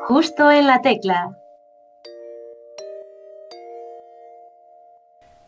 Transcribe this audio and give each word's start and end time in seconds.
Justo 0.00 0.50
en 0.50 0.66
la 0.66 0.82
tecla. 0.82 1.34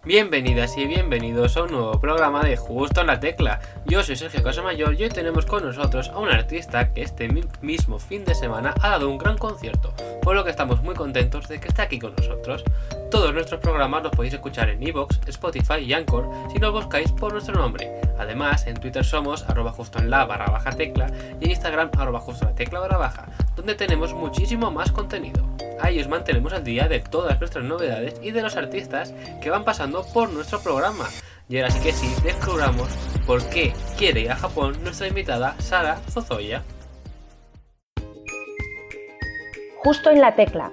Bienvenidas 0.06 0.78
y 0.78 0.86
bienvenidos 0.86 1.56
a 1.56 1.64
un 1.64 1.72
nuevo 1.72 2.00
programa 2.00 2.42
de 2.44 2.56
Justo 2.56 3.00
en 3.00 3.08
la 3.08 3.18
Tecla. 3.18 3.60
Yo 3.86 4.04
soy 4.04 4.14
Sergio 4.14 4.42
Casamayor 4.42 4.94
y 4.94 5.02
hoy 5.02 5.08
tenemos 5.08 5.46
con 5.46 5.64
nosotros 5.64 6.10
a 6.10 6.18
un 6.18 6.28
artista 6.28 6.92
que 6.92 7.02
este 7.02 7.28
mismo 7.60 7.98
fin 7.98 8.24
de 8.24 8.36
semana 8.36 8.72
ha 8.82 8.90
dado 8.90 9.10
un 9.10 9.18
gran 9.18 9.36
concierto, 9.36 9.92
por 10.22 10.36
lo 10.36 10.44
que 10.44 10.50
estamos 10.50 10.80
muy 10.80 10.94
contentos 10.94 11.48
de 11.48 11.58
que 11.58 11.68
esté 11.68 11.82
aquí 11.82 11.98
con 11.98 12.14
nosotros. 12.14 12.62
Todos 13.10 13.34
nuestros 13.34 13.60
programas 13.60 14.04
los 14.04 14.12
podéis 14.12 14.34
escuchar 14.34 14.70
en 14.70 14.86
Evox, 14.86 15.20
Spotify 15.26 15.80
y 15.80 15.92
Anchor 15.92 16.30
si 16.52 16.58
nos 16.60 16.72
buscáis 16.72 17.10
por 17.10 17.32
nuestro 17.32 17.56
nombre. 17.56 18.00
Además, 18.16 18.66
en 18.68 18.76
Twitter 18.76 19.04
somos 19.04 19.42
arroba 19.48 19.72
justo 19.72 19.98
en 19.98 20.08
la 20.08 20.24
barra 20.24 20.46
baja 20.46 20.70
tecla 20.70 21.08
y 21.40 21.44
en 21.46 21.50
Instagram 21.50 21.90
arroba 21.98 22.20
justo 22.20 22.44
la 22.44 22.54
tecla 22.54 22.78
barra 22.78 22.96
baja, 22.96 23.26
donde 23.66 23.84
tenemos 23.84 24.14
muchísimo 24.14 24.70
más 24.70 24.92
contenido. 24.92 25.44
Ahí 25.80 25.98
os 25.98 26.06
mantenemos 26.06 26.52
al 26.52 26.62
día 26.62 26.86
de 26.86 27.00
todas 27.00 27.40
nuestras 27.40 27.64
novedades 27.64 28.14
y 28.22 28.30
de 28.30 28.40
los 28.40 28.54
artistas 28.54 29.12
que 29.42 29.50
van 29.50 29.64
pasando 29.64 30.06
por 30.14 30.32
nuestro 30.32 30.60
programa. 30.60 31.08
Y 31.48 31.56
ahora 31.56 31.72
sí 31.72 31.80
que 31.80 31.90
sí, 31.90 32.08
descubramos 32.22 32.88
por 33.26 33.44
qué 33.50 33.72
quiere 33.98 34.20
ir 34.20 34.30
a 34.30 34.36
Japón 34.36 34.76
nuestra 34.84 35.08
invitada 35.08 35.56
Sara 35.58 35.96
Zozoya. 36.08 36.62
Justo 39.78 40.10
en 40.10 40.20
la 40.20 40.36
tecla. 40.36 40.70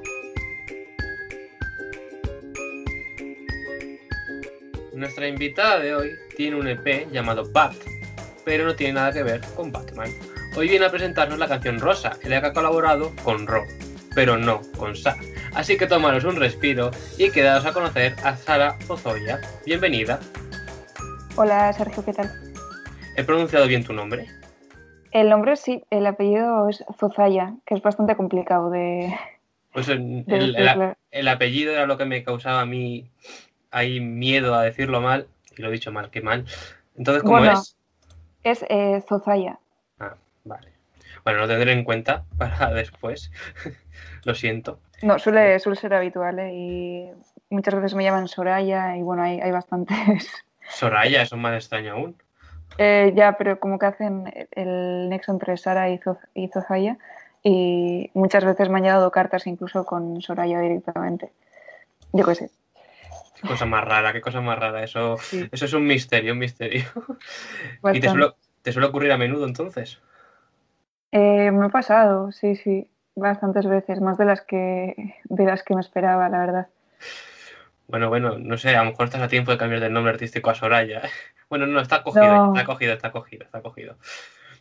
Nuestra 4.94 5.28
invitada 5.28 5.80
de 5.80 5.96
hoy 5.96 6.12
tiene 6.38 6.58
un 6.58 6.68
EP 6.68 7.12
llamado 7.12 7.52
Bat, 7.52 7.73
pero 8.46 8.66
no 8.66 8.76
tiene 8.76 8.94
nada 8.94 9.12
que 9.12 9.23
ver 9.23 9.42
con 9.56 9.72
Batman. 9.72 10.12
Hoy 10.56 10.68
viene 10.68 10.86
a 10.86 10.92
presentarnos 10.92 11.40
la 11.40 11.48
canción 11.48 11.80
Rosa, 11.80 12.18
en 12.22 12.30
la 12.30 12.42
que 12.42 12.48
ha 12.48 12.54
colaborado 12.54 13.12
con 13.24 13.48
Ro 13.48 13.64
pero 14.16 14.38
no 14.38 14.62
con 14.78 14.96
Sa. 14.96 15.16
Así 15.54 15.78
que 15.78 15.88
tomaros 15.88 16.23
un 16.23 16.36
respiro 16.36 16.92
y 17.18 17.32
quedaos 17.32 17.66
a 17.66 17.73
conocer 17.73 18.16
a 18.23 18.36
Sara 18.36 18.78
Zozoya. 18.82 19.40
Bienvenida. 19.66 20.20
Hola 21.36 21.73
Sergio, 21.73 22.04
¿qué 22.06 22.14
tal? 22.14 22.30
¿He 23.16 23.23
pronunciado 23.23 23.68
bien 23.68 23.84
tu 23.84 23.94
nombre? 23.94 24.28
El 25.12 25.30
nombre 25.30 25.56
sí, 25.56 25.84
el 25.90 26.06
apellido 26.06 26.67
es 26.70 26.84
Zozaya, 26.98 27.54
que 27.66 27.76
es 27.76 27.82
bastante 27.82 28.16
complicado 28.16 28.70
de... 28.70 29.14
Pues 29.72 29.90
el, 29.90 31.28
apellido 31.28 31.72
era 31.73 31.86
lo 31.86 31.98
que 31.98 32.06
me 32.06 32.23
causaba 32.23 32.62
a 32.62 32.66
mí 32.66 33.10
hay 33.72 34.00
miedo 34.00 34.54
a 34.54 34.64
decirlo 34.64 35.02
mal, 35.02 35.28
y 35.58 35.62
lo 35.62 35.70
he 35.70 35.72
dicho 35.72 35.92
mal, 35.92 36.12
qué 36.12 36.22
mal. 36.22 36.45
Entonces, 36.95 37.23
¿cómo 37.23 37.44
es? 37.44 37.76
Es 38.44 38.64
eh, 38.70 39.04
Zozaya. 39.08 39.60
Vale. 40.44 40.73
Bueno, 41.23 41.39
lo 41.39 41.47
tendré 41.47 41.72
en 41.72 41.83
cuenta 41.83 42.25
para 42.38 42.72
después. 42.73 43.31
Lo 44.25 44.33
siento. 44.33 44.80
No, 45.02 45.19
suele, 45.19 45.59
suele 45.59 45.77
ser 45.77 45.94
habitual 45.94 46.39
¿eh? 46.39 46.53
y 46.53 47.11
muchas 47.49 47.75
veces 47.75 47.94
me 47.94 48.03
llaman 48.03 48.30
Soraya 48.30 48.95
y 48.95 49.02
bueno, 49.02 49.23
hay, 49.23 49.39
hay 49.41 49.52
bastantes. 49.52 50.30
Soraya, 50.69 51.21
eso 51.21 51.36
es 51.36 51.41
más 51.41 51.55
extraño 51.55 51.94
aún. 51.94 52.16
Eh, 52.77 53.11
ya, 53.16 53.38
pero 53.38 53.59
como 53.59 53.77
que 53.77 53.86
hacen 53.86 54.47
el 54.52 55.09
nexo 55.09 55.31
entre 55.31 55.58
Sara 55.58 55.89
y, 55.89 55.99
Zozaya 56.47 56.97
y 57.44 58.09
muchas 58.14 58.45
veces 58.45 58.69
me 58.69 58.77
han 58.77 58.83
llegado 58.83 59.11
cartas 59.11 59.45
incluso 59.45 59.86
con 59.86 60.21
Soraya 60.21 60.59
directamente. 60.59 61.31
Yo 62.14 62.25
qué 62.25 62.36
sé. 62.36 62.49
Qué 63.41 63.47
cosa 63.47 63.66
más 63.66 63.83
rara, 63.83 64.14
qué 64.14 64.21
cosa 64.21 64.39
más 64.39 64.58
rara. 64.58 64.83
Eso, 64.83 65.17
eso 65.52 65.66
es 65.66 65.73
un 65.73 65.86
misterio, 65.86 66.31
un 66.31 66.39
misterio. 66.39 66.86
¿Y 67.91 67.99
te 67.99 68.09
suele, 68.09 68.31
te 68.61 68.71
suele, 68.71 68.88
ocurrir 68.88 69.11
a 69.11 69.17
menudo 69.17 69.45
entonces? 69.45 69.99
Eh, 71.16 71.52
me 71.52 71.67
ha 71.67 71.69
pasado, 71.69 72.31
sí, 72.31 72.56
sí 72.56 72.89
bastantes 73.16 73.67
veces, 73.67 74.02
más 74.02 74.17
de 74.17 74.25
las 74.25 74.42
que 74.42 75.16
de 75.25 75.45
las 75.45 75.61
que 75.61 75.75
me 75.75 75.81
esperaba, 75.81 76.28
la 76.28 76.39
verdad. 76.39 76.67
Bueno, 77.88 78.09
bueno, 78.09 78.39
no 78.39 78.58
sé, 78.58 78.75
a 78.75 78.83
lo 78.83 78.89
mejor 78.89 79.05
estás 79.05 79.22
a 79.22 79.28
tiempo 79.28 79.52
de 79.52 79.59
cambiar 79.59 79.80
del 79.80 79.93
nombre 79.93 80.11
artístico 80.14 80.49
a 80.49 80.55
Soraya. 80.55 81.02
Bueno, 81.49 81.67
no, 81.67 81.82
está 81.82 82.02
cogido, 82.02 82.48
está 82.48 82.65
cogido, 82.65 82.93
está 82.93 83.11
cogido, 83.11 83.45
está 83.45 83.61
cogido. 83.61 83.95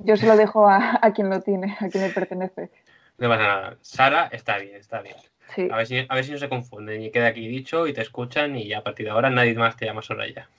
Yo 0.00 0.19
se 0.19 0.27
lo 0.27 0.37
dejo 0.37 0.69
a, 0.69 1.00
quien 1.15 1.31
lo 1.31 1.41
tiene, 1.41 1.75
a 1.81 1.88
quien 1.88 2.04
le 2.04 2.10
pertenece. 2.10 2.69
No 3.16 3.31
pasa 3.31 3.43
nada. 3.44 3.77
Sara 3.81 4.28
está 4.31 4.59
bien, 4.59 4.77
está 4.77 5.00
bien. 5.00 5.16
A, 5.71 5.77
ver 5.78 5.87
si, 5.87 6.04
a 6.06 6.15
ver 6.15 6.25
si 6.25 6.32
no 6.32 6.37
se 6.37 6.50
confunden 6.50 7.00
y 7.00 7.10
queda 7.10 7.28
aquí 7.28 7.48
dicho 7.48 7.87
y 7.87 7.94
te 7.94 8.03
escuchan 8.03 8.56
y 8.56 8.69
ya 8.69 8.81
a 8.81 8.82
partir 8.82 9.06
de 9.06 9.12
ahora 9.12 9.31
nadie 9.31 9.54
más 9.54 9.75
te 9.75 9.87
llama 9.87 10.03
Soraya. 10.03 10.50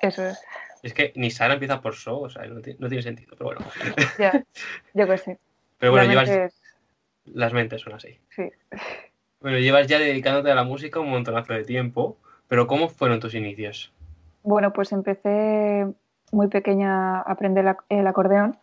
Eso 0.00 0.24
es. 0.24 0.42
Es 0.82 0.94
que 0.94 1.12
ni 1.16 1.30
Sara 1.30 1.54
empieza 1.54 1.80
por 1.80 1.94
So, 1.94 2.20
o 2.20 2.30
sea, 2.30 2.46
no, 2.46 2.60
tiene 2.60 3.02
sentido, 3.02 3.34
pero 3.36 3.46
bueno. 3.46 3.60
Ya, 4.18 4.44
yo 4.94 5.06
que 5.06 5.18
sé. 5.18 5.38
Pero 5.78 5.92
bueno, 5.92 6.08
llevas, 6.08 6.60
las 7.24 7.52
mentes 7.52 7.80
son 7.80 7.94
así. 7.94 8.18
Sí. 8.30 8.50
Bueno, 9.40 9.58
llevas 9.58 9.86
ya 9.86 9.98
dedicándote 9.98 10.50
a 10.50 10.54
la 10.54 10.64
música 10.64 11.00
un 11.00 11.10
montonazo 11.10 11.52
de 11.52 11.64
tiempo, 11.64 12.16
pero 12.48 12.66
¿cómo 12.66 12.88
fueron 12.88 13.20
tus 13.20 13.34
inicios? 13.34 13.92
Bueno, 14.42 14.72
pues 14.72 14.92
empecé 14.92 15.86
muy 16.32 16.48
pequeña 16.48 17.18
a 17.18 17.22
aprender 17.22 17.76
el 17.88 18.06
acordeón 18.06 18.58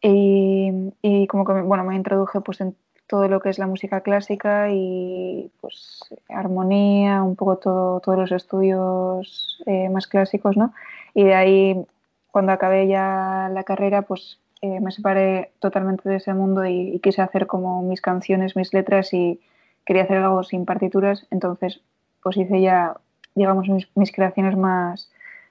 y, 0.00 1.26
como 1.28 1.44
que 1.44 1.52
bueno, 1.52 1.84
me 1.84 1.94
introduje 1.94 2.40
pues 2.40 2.60
en 2.60 2.76
todo 3.06 3.28
lo 3.28 3.40
que 3.40 3.50
es 3.50 3.58
la 3.58 3.66
música 3.66 4.00
clásica 4.00 4.70
y 4.70 5.50
pues 5.60 6.00
armonía, 6.28 7.22
un 7.22 7.36
poco 7.36 7.58
todo, 7.58 8.00
todos 8.00 8.18
los 8.18 8.32
estudios 8.32 9.62
eh, 9.66 9.88
más 9.90 10.06
clásicos, 10.06 10.56
¿no? 10.56 10.72
Y 11.14 11.24
de 11.24 11.34
ahí, 11.34 11.86
cuando 12.30 12.52
acabé 12.52 12.86
ya 12.88 13.50
la 13.52 13.64
carrera, 13.64 14.02
pues 14.02 14.38
eh, 14.62 14.78
me 14.80 14.92
separé 14.92 15.52
totalmente 15.58 16.08
de 16.08 16.16
ese 16.16 16.32
mundo 16.34 16.64
y, 16.64 17.00
quise 17.00 17.20
hacer 17.20 17.48
como 17.48 17.82
mis 17.82 18.00
canciones, 18.00 18.54
mis 18.54 18.72
letras 18.72 19.12
y 19.12 19.40
quería 19.84 20.04
hacer 20.04 20.18
algo 20.18 20.44
sin 20.44 20.64
partituras, 20.64 21.26
entonces 21.32 21.80
pues 22.22 22.36
hice 22.36 22.60
ya, 22.60 22.96
digamos, 23.34 23.66
mis, 23.68 24.12
creaciones 24.12 24.56
más, 24.56 25.10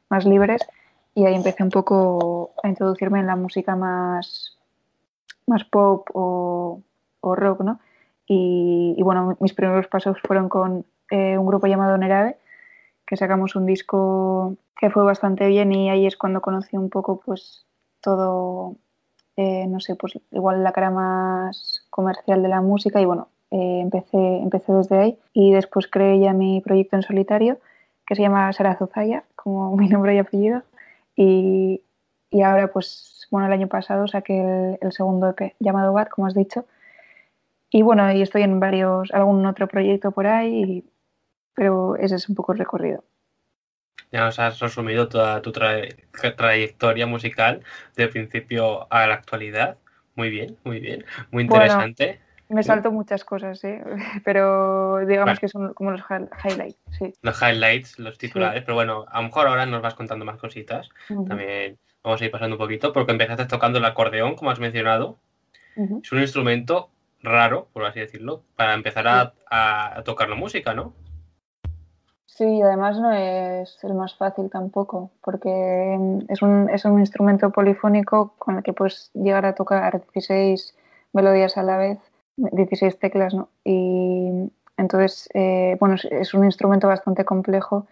más 0.09 0.23
libres 0.25 0.61
y 1.13 1.25
ahí 1.25 1.35
empecé 1.35 1.61
un 1.61 1.71
poco 1.71 2.51
a 2.63 2.69
introducirme 2.69 3.19
en 3.19 3.27
la 3.27 3.35
música 3.35 3.75
más, 3.75 4.57
más 5.45 5.65
pop 5.65 6.07
o, 6.13 6.81
rock, 7.21 7.61
¿no? 7.61 7.79
Y, 8.25 8.95
bueno, 9.03 9.35
mis 9.41 9.53
primeros 9.53 9.87
pasos 9.87 10.17
fueron 10.25 10.47
con 10.47 10.85
eh, 11.09 11.37
un 11.37 11.45
grupo 11.45 11.67
llamado 11.67 11.97
Nerave, 11.97 12.37
que 13.11 13.17
sacamos 13.17 13.57
un 13.57 13.65
disco 13.65 14.55
que 14.77 14.89
fue 14.89 15.03
bastante 15.03 15.45
bien 15.49 15.73
y 15.73 15.89
ahí 15.89 16.05
es 16.05 16.15
cuando 16.15 16.39
conocí 16.39 16.77
un 16.77 16.89
poco 16.89 17.19
pues 17.19 17.65
todo 17.99 18.77
eh, 19.35 19.67
no 19.67 19.81
sé, 19.81 19.95
pues 19.95 20.17
igual 20.31 20.63
la 20.63 20.71
cara 20.71 20.91
más 20.91 21.85
comercial 21.89 22.41
de 22.41 22.47
la 22.47 22.61
música 22.61 23.01
y 23.01 23.05
bueno, 23.05 23.27
eh, 23.51 23.81
empecé, 23.81 24.37
empecé 24.37 24.71
desde 24.71 24.97
ahí. 24.97 25.19
Y 25.33 25.51
después 25.51 25.87
creé 25.87 26.21
ya 26.21 26.31
mi 26.31 26.61
proyecto 26.61 26.95
en 26.95 27.01
solitario 27.01 27.59
que 28.05 28.15
se 28.15 28.21
llama 28.21 28.53
Sara 28.53 28.77
Zozaya, 28.77 29.25
como 29.35 29.75
mi 29.77 29.89
nombre 29.89 30.15
y 30.15 30.19
apellido. 30.19 30.63
Y, 31.17 31.81
y 32.29 32.41
ahora 32.43 32.71
pues 32.71 33.27
bueno, 33.29 33.47
el 33.47 33.53
año 33.53 33.67
pasado 33.67 34.07
saqué 34.07 34.77
el, 34.79 34.91
segundo 34.93 35.27
EP 35.29 35.53
llamado 35.59 35.91
Bad, 35.91 36.07
como 36.07 36.27
has 36.27 36.33
dicho. 36.33 36.65
Y 37.69 37.81
bueno, 37.81 38.09
y 38.13 38.21
estoy 38.21 38.43
en 38.43 38.61
varios, 38.61 39.11
algún 39.11 39.45
otro 39.45 39.67
proyecto 39.67 40.11
por 40.11 40.27
ahí, 40.27 40.85
pero 41.55 41.95
ese 41.97 42.15
es 42.15 42.29
un 42.29 42.35
poco 42.35 42.53
el 42.53 42.59
recorrido. 42.59 43.03
Ya 44.11 44.25
nos 44.25 44.39
has 44.39 44.59
resumido 44.59 45.07
toda 45.07 45.41
tu 45.41 45.51
trayectoria 45.51 47.07
musical 47.07 47.61
de 47.95 48.07
principio 48.09 48.91
a 48.91 49.07
la 49.07 49.13
actualidad. 49.13 49.77
Muy 50.15 50.29
bien, 50.29 50.57
muy 50.65 50.79
bien, 50.81 51.05
muy 51.31 51.43
interesante. 51.43 52.19
me 52.49 52.61
salto 52.61 52.91
muchas 52.91 53.23
cosas, 53.23 53.63
¿eh? 53.63 53.81
pero 54.25 55.05
digamos 55.05 55.39
que 55.39 55.47
son 55.47 55.73
como 55.73 55.91
los 55.91 56.01
highlights. 56.43 56.77
Sí. 56.97 57.13
Los 57.21 57.41
highlights, 57.41 57.99
los 57.99 58.17
titulares, 58.17 58.63
pero 58.63 58.75
bueno, 58.75 59.05
a 59.09 59.21
lo 59.21 59.27
mejor 59.27 59.47
ahora 59.47 59.65
nos 59.65 59.81
vas 59.81 59.93
contando 59.93 60.25
más 60.25 60.37
cositas. 60.37 60.89
También 61.07 61.77
vamos 62.03 62.21
a 62.21 62.25
ir 62.25 62.31
pasando 62.31 62.55
un 62.55 62.59
poquito, 62.59 62.91
porque 62.91 63.13
empezaste 63.13 63.45
tocando 63.45 63.79
el 63.79 63.85
acordeón, 63.85 64.35
como 64.35 64.51
has 64.51 64.59
mencionado. 64.59 65.19
Es 66.03 66.11
un 66.11 66.19
instrumento 66.19 66.89
raro, 67.23 67.69
por 67.71 67.85
así 67.85 68.01
decirlo, 68.01 68.43
para 68.57 68.73
empezar 68.73 69.07
a, 69.07 69.33
a 69.49 70.03
tocar 70.03 70.27
la 70.27 70.35
música, 70.35 70.73
¿no? 70.73 70.93
Sí, 72.37 72.61
además 72.61 72.97
no 72.97 73.11
es 73.11 73.77
el 73.83 73.93
más 73.93 74.15
fácil 74.15 74.49
tampoco, 74.49 75.11
porque 75.21 75.49
es 76.29 76.41
un, 76.41 76.69
es 76.69 76.85
un 76.85 76.99
instrumento 76.99 77.51
polifónico 77.51 78.33
con 78.39 78.57
el 78.57 78.63
que 78.63 78.73
puedes 78.73 79.11
llegar 79.13 79.45
a 79.45 79.53
tocar 79.53 80.01
16 80.13 80.75
melodías 81.13 81.57
a 81.57 81.63
la 81.63 81.77
vez, 81.77 81.99
16 82.37 82.97
teclas, 82.99 83.33
¿no? 83.33 83.49
Y 83.65 84.49
entonces, 84.77 85.29
eh, 85.33 85.75
bueno, 85.79 85.95
es 86.09 86.33
un 86.33 86.45
instrumento 86.45 86.87
bastante 86.87 87.25
complejo 87.25 87.85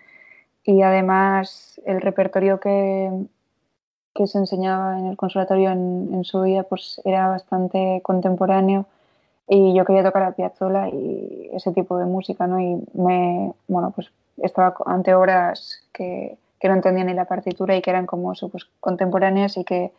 y 0.63 0.81
además 0.83 1.81
el 1.85 2.01
repertorio 2.01 2.59
que, 2.59 3.11
que 4.15 4.27
se 4.27 4.37
enseñaba 4.37 4.99
en 4.99 5.07
el 5.07 5.17
conservatorio 5.17 5.71
en, 5.71 6.09
en 6.13 6.23
su 6.23 6.41
día 6.43 6.63
pues 6.63 7.01
era 7.05 7.27
bastante 7.29 8.01
contemporáneo 8.03 8.85
y 9.47 9.75
yo 9.75 9.85
quería 9.85 10.03
tocar 10.03 10.23
a 10.23 10.33
Piazzolla 10.33 10.89
y 10.89 11.49
ese 11.53 11.71
tipo 11.71 11.97
de 11.97 12.05
música, 12.05 12.47
¿no? 12.47 12.59
Y 12.59 12.77
me, 12.93 13.53
bueno, 13.67 13.91
pues 13.91 14.11
estaba 14.43 14.75
ante 14.85 15.13
obras 15.13 15.83
que, 15.93 16.37
no 16.63 16.73
entendía 16.73 17.03
ni 17.03 17.13
la 17.13 17.25
partitura 17.25 17.75
y 17.75 17.81
que 17.81 17.89
eran 17.89 18.05
como 18.05 18.33
pues, 18.33 18.67
contemporáneas 18.79 19.57
y 19.57 19.63
que, 19.63 19.91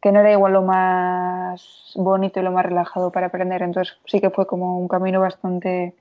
que 0.00 0.12
no 0.12 0.20
era 0.20 0.32
igual 0.32 0.54
lo 0.54 0.62
más 0.62 1.92
bonito 1.94 2.40
y 2.40 2.42
lo 2.42 2.52
más 2.52 2.64
relajado 2.64 3.10
para 3.10 3.26
aprender. 3.26 3.62
Entonces 3.62 3.96
sí 4.06 4.20
que 4.20 4.30
fue 4.30 4.46
como 4.46 4.78
un 4.78 4.88
camino 4.88 5.20
bastante, 5.20 5.94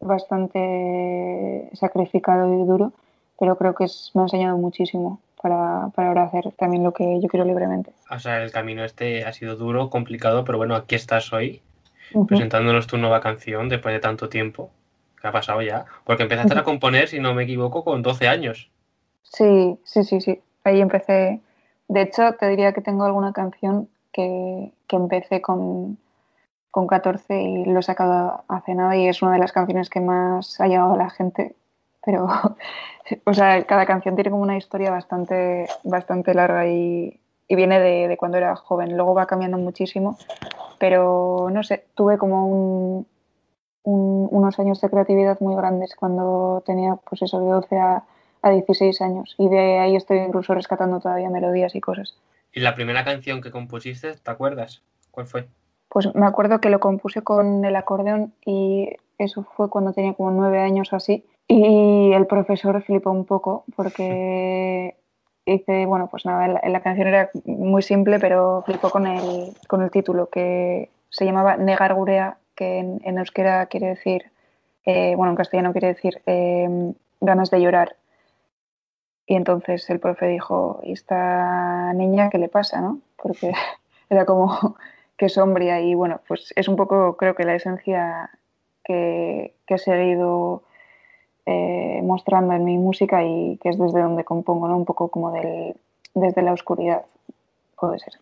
bastante 0.00 1.70
sacrificado 1.74 2.52
y 2.54 2.64
duro, 2.66 2.92
pero 3.38 3.56
creo 3.56 3.74
que 3.74 3.84
es, 3.84 4.10
me 4.14 4.22
ha 4.22 4.24
enseñado 4.24 4.56
muchísimo 4.58 5.20
para, 5.40 5.88
para 5.94 6.08
ahora 6.08 6.24
hacer 6.24 6.52
también 6.56 6.84
lo 6.84 6.92
que 6.92 7.20
yo 7.20 7.28
quiero 7.28 7.44
libremente. 7.44 7.92
O 8.10 8.18
sea, 8.18 8.42
el 8.42 8.52
camino 8.52 8.84
este 8.84 9.24
ha 9.24 9.32
sido 9.32 9.56
duro, 9.56 9.90
complicado, 9.90 10.44
pero 10.44 10.58
bueno, 10.58 10.74
aquí 10.76 10.94
estás 10.94 11.32
hoy 11.32 11.62
presentándonos 12.28 12.86
tu 12.86 12.98
nueva 12.98 13.20
canción 13.20 13.68
después 13.68 13.92
de 13.92 14.00
tanto 14.00 14.28
tiempo. 14.28 14.70
¿Qué 15.26 15.30
ha 15.30 15.32
pasado 15.32 15.60
ya? 15.60 15.86
Porque 16.04 16.22
empezaste 16.22 16.56
a 16.56 16.62
componer, 16.62 17.08
si 17.08 17.18
no 17.18 17.34
me 17.34 17.42
equivoco, 17.42 17.82
con 17.82 18.00
12 18.00 18.28
años. 18.28 18.70
Sí, 19.24 19.76
sí, 19.82 20.04
sí, 20.04 20.20
sí. 20.20 20.40
Ahí 20.62 20.80
empecé. 20.80 21.40
De 21.88 22.02
hecho, 22.02 22.34
te 22.34 22.46
diría 22.46 22.72
que 22.72 22.80
tengo 22.80 23.04
alguna 23.04 23.32
canción 23.32 23.88
que, 24.12 24.70
que 24.86 24.94
empecé 24.94 25.42
con, 25.42 25.98
con 26.70 26.86
14 26.86 27.42
y 27.42 27.64
lo 27.64 27.80
he 27.80 27.82
sacado 27.82 28.44
hace 28.46 28.76
nada 28.76 28.96
y 28.96 29.08
es 29.08 29.20
una 29.20 29.32
de 29.32 29.40
las 29.40 29.50
canciones 29.50 29.90
que 29.90 29.98
más 30.00 30.60
ha 30.60 30.68
llegado 30.68 30.94
a 30.94 30.96
la 30.96 31.10
gente. 31.10 31.56
Pero, 32.04 32.28
o 33.24 33.34
sea, 33.34 33.64
cada 33.64 33.84
canción 33.84 34.14
tiene 34.14 34.30
como 34.30 34.44
una 34.44 34.56
historia 34.56 34.92
bastante, 34.92 35.66
bastante 35.82 36.34
larga 36.34 36.68
y, 36.68 37.18
y 37.48 37.56
viene 37.56 37.80
de, 37.80 38.06
de 38.06 38.16
cuando 38.16 38.38
era 38.38 38.54
joven. 38.54 38.94
Luego 38.94 39.12
va 39.12 39.26
cambiando 39.26 39.58
muchísimo, 39.58 40.18
pero 40.78 41.48
no 41.50 41.64
sé, 41.64 41.84
tuve 41.96 42.16
como 42.16 42.46
un, 42.46 43.06
un- 43.86 44.28
unos 44.30 44.58
años 44.58 44.80
de 44.80 44.90
creatividad 44.90 45.38
muy 45.40 45.54
grandes 45.56 45.94
cuando 45.96 46.62
tenía, 46.66 46.96
pues 47.08 47.22
eso, 47.22 47.40
de 47.40 47.46
12 47.50 47.78
a, 47.78 48.02
a 48.42 48.50
16 48.50 49.00
años. 49.00 49.34
Y 49.38 49.48
de 49.48 49.78
ahí 49.78 49.96
estoy 49.96 50.18
incluso 50.18 50.52
rescatando 50.54 51.00
todavía 51.00 51.30
melodías 51.30 51.74
y 51.74 51.80
cosas. 51.80 52.14
Y 52.52 52.60
la 52.60 52.74
primera 52.74 53.04
canción 53.04 53.40
que 53.40 53.50
compusiste, 53.50 54.14
¿te 54.16 54.30
acuerdas? 54.30 54.82
¿Cuál 55.10 55.26
fue? 55.26 55.46
Pues 55.88 56.14
me 56.14 56.26
acuerdo 56.26 56.60
que 56.60 56.68
lo 56.70 56.80
compuse 56.80 57.22
con 57.22 57.64
el 57.64 57.76
acordeón 57.76 58.34
y 58.44 58.90
eso 59.18 59.44
fue 59.56 59.70
cuando 59.70 59.92
tenía 59.92 60.14
como 60.14 60.30
nueve 60.30 60.58
años 60.60 60.92
o 60.92 60.96
así. 60.96 61.24
Y 61.48 62.12
el 62.12 62.26
profesor 62.26 62.82
flipó 62.82 63.10
un 63.12 63.24
poco 63.24 63.64
porque 63.76 64.96
hice, 65.44 65.86
bueno, 65.86 66.08
pues 66.10 66.26
nada, 66.26 66.48
la, 66.48 66.60
la 66.68 66.80
canción 66.80 67.06
era 67.06 67.30
muy 67.44 67.82
simple, 67.82 68.18
pero 68.18 68.62
flipó 68.66 68.90
con 68.90 69.06
el, 69.06 69.54
con 69.68 69.82
el 69.82 69.90
título 69.92 70.28
que 70.28 70.90
se 71.08 71.24
llamaba 71.24 71.56
Negar 71.56 71.94
Gurea, 71.94 72.36
que 72.56 72.78
en, 72.78 73.00
en 73.04 73.18
euskera 73.18 73.66
quiere 73.66 73.88
decir, 73.88 74.32
eh, 74.84 75.14
bueno, 75.16 75.30
en 75.32 75.36
castellano 75.36 75.72
quiere 75.72 75.88
decir 75.88 76.22
eh, 76.26 76.92
ganas 77.20 77.50
de 77.50 77.60
llorar. 77.60 77.96
Y 79.26 79.34
entonces 79.34 79.88
el 79.90 80.00
profe 80.00 80.26
dijo, 80.26 80.80
¿y 80.84 80.92
esta 80.92 81.92
niña 81.94 82.30
qué 82.30 82.38
le 82.38 82.48
pasa, 82.48 82.80
no? 82.80 83.00
Porque 83.16 83.52
era 84.10 84.24
como 84.24 84.76
que 85.16 85.28
sombría 85.28 85.80
y 85.80 85.94
bueno, 85.94 86.20
pues 86.26 86.52
es 86.56 86.68
un 86.68 86.76
poco 86.76 87.16
creo 87.16 87.34
que 87.34 87.44
la 87.44 87.54
esencia 87.54 88.30
que, 88.84 89.54
que 89.66 89.74
he 89.74 89.78
seguido 89.78 90.62
eh, 91.44 92.00
mostrando 92.02 92.54
en 92.54 92.64
mi 92.64 92.78
música 92.78 93.24
y 93.24 93.58
que 93.58 93.68
es 93.70 93.78
desde 93.78 94.00
donde 94.00 94.24
compongo, 94.24 94.68
¿no? 94.68 94.76
Un 94.76 94.84
poco 94.84 95.08
como 95.08 95.32
del, 95.32 95.76
desde 96.14 96.42
la 96.42 96.52
oscuridad, 96.52 97.04
puede 97.78 97.98
ser. 97.98 98.14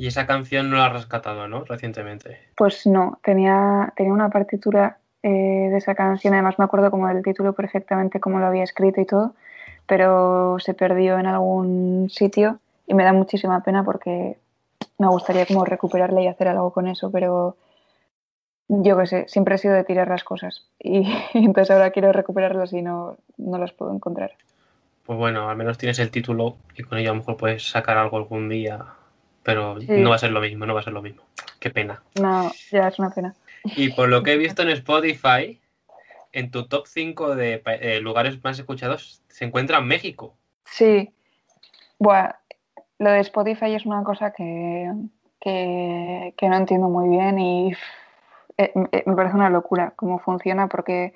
Y 0.00 0.06
esa 0.06 0.26
canción 0.26 0.70
no 0.70 0.78
la 0.78 0.86
has 0.86 0.94
rescatado, 0.94 1.46
¿no? 1.46 1.62
Recientemente. 1.64 2.38
Pues 2.56 2.86
no, 2.86 3.18
tenía, 3.22 3.92
tenía 3.94 4.14
una 4.14 4.30
partitura 4.30 4.96
eh, 5.22 5.28
de 5.28 5.76
esa 5.76 5.94
canción, 5.94 6.32
además 6.32 6.58
me 6.58 6.64
acuerdo 6.64 6.90
como 6.90 7.06
del 7.06 7.22
título 7.22 7.52
perfectamente, 7.52 8.18
cómo 8.18 8.38
lo 8.38 8.46
había 8.46 8.62
escrito 8.62 9.02
y 9.02 9.04
todo, 9.04 9.34
pero 9.84 10.56
se 10.58 10.72
perdió 10.72 11.18
en 11.18 11.26
algún 11.26 12.08
sitio 12.08 12.60
y 12.86 12.94
me 12.94 13.04
da 13.04 13.12
muchísima 13.12 13.62
pena 13.62 13.84
porque 13.84 14.38
me 14.96 15.06
gustaría 15.08 15.44
como 15.44 15.66
recuperarla 15.66 16.22
y 16.22 16.28
hacer 16.28 16.48
algo 16.48 16.72
con 16.72 16.88
eso, 16.88 17.10
pero 17.10 17.58
yo 18.68 18.96
qué 18.96 19.06
sé, 19.06 19.28
siempre 19.28 19.56
he 19.56 19.58
sido 19.58 19.74
de 19.74 19.84
tirar 19.84 20.08
las 20.08 20.24
cosas 20.24 20.66
y, 20.78 21.12
entonces 21.34 21.72
ahora 21.72 21.90
quiero 21.90 22.10
recuperarlas 22.10 22.72
y 22.72 22.80
no, 22.80 23.18
no 23.36 23.58
las 23.58 23.72
puedo 23.72 23.94
encontrar. 23.94 24.32
Pues 25.04 25.18
bueno, 25.18 25.50
al 25.50 25.58
menos 25.58 25.76
tienes 25.76 25.98
el 25.98 26.10
título 26.10 26.56
y 26.74 26.84
con 26.84 26.96
ello 26.96 27.10
a 27.10 27.12
lo 27.12 27.18
mejor 27.18 27.36
puedes 27.36 27.68
sacar 27.68 27.98
algo 27.98 28.16
algún 28.16 28.48
día, 28.48 28.94
pero 29.42 29.80
Sí. 29.80 29.86
no 29.90 30.10
va 30.10 30.16
a 30.16 30.18
ser 30.18 30.32
lo 30.32 30.40
mismo, 30.40 30.66
no 30.66 30.74
va 30.74 30.80
a 30.80 30.84
ser 30.84 30.92
lo 30.92 31.02
mismo. 31.02 31.22
Qué 31.58 31.70
pena. 31.70 32.02
No, 32.20 32.50
ya 32.70 32.88
es 32.88 32.98
una 32.98 33.10
pena. 33.10 33.34
Y 33.76 33.90
por 33.90 34.08
lo 34.08 34.22
que 34.22 34.32
he 34.32 34.36
visto 34.38 34.62
en 34.62 34.68
Spotify, 34.70 35.60
en 36.32 36.50
tu 36.50 36.66
top 36.68 36.86
5 36.86 37.34
de 37.36 37.62
eh, 37.66 38.00
lugares 38.00 38.42
más 38.42 38.58
escuchados 38.58 39.22
se 39.28 39.44
encuentra 39.44 39.80
México. 39.80 40.34
Sí, 40.64 41.12
Buah, 41.98 42.32
lo 42.98 43.10
de 43.10 43.20
Spotify 43.20 43.74
es 43.74 43.84
una 43.86 44.04
cosa 44.04 44.32
que, 44.32 44.90
que, 45.40 46.34
que 46.36 46.48
no 46.48 46.56
entiendo 46.56 46.88
muy 46.88 47.08
bien 47.08 47.38
y 47.38 47.72
eh, 48.58 48.72
eh, 48.92 49.02
me 49.06 49.16
parece 49.16 49.34
una 49.36 49.50
locura 49.50 49.92
cómo 49.96 50.18
funciona 50.18 50.68
porque 50.68 51.12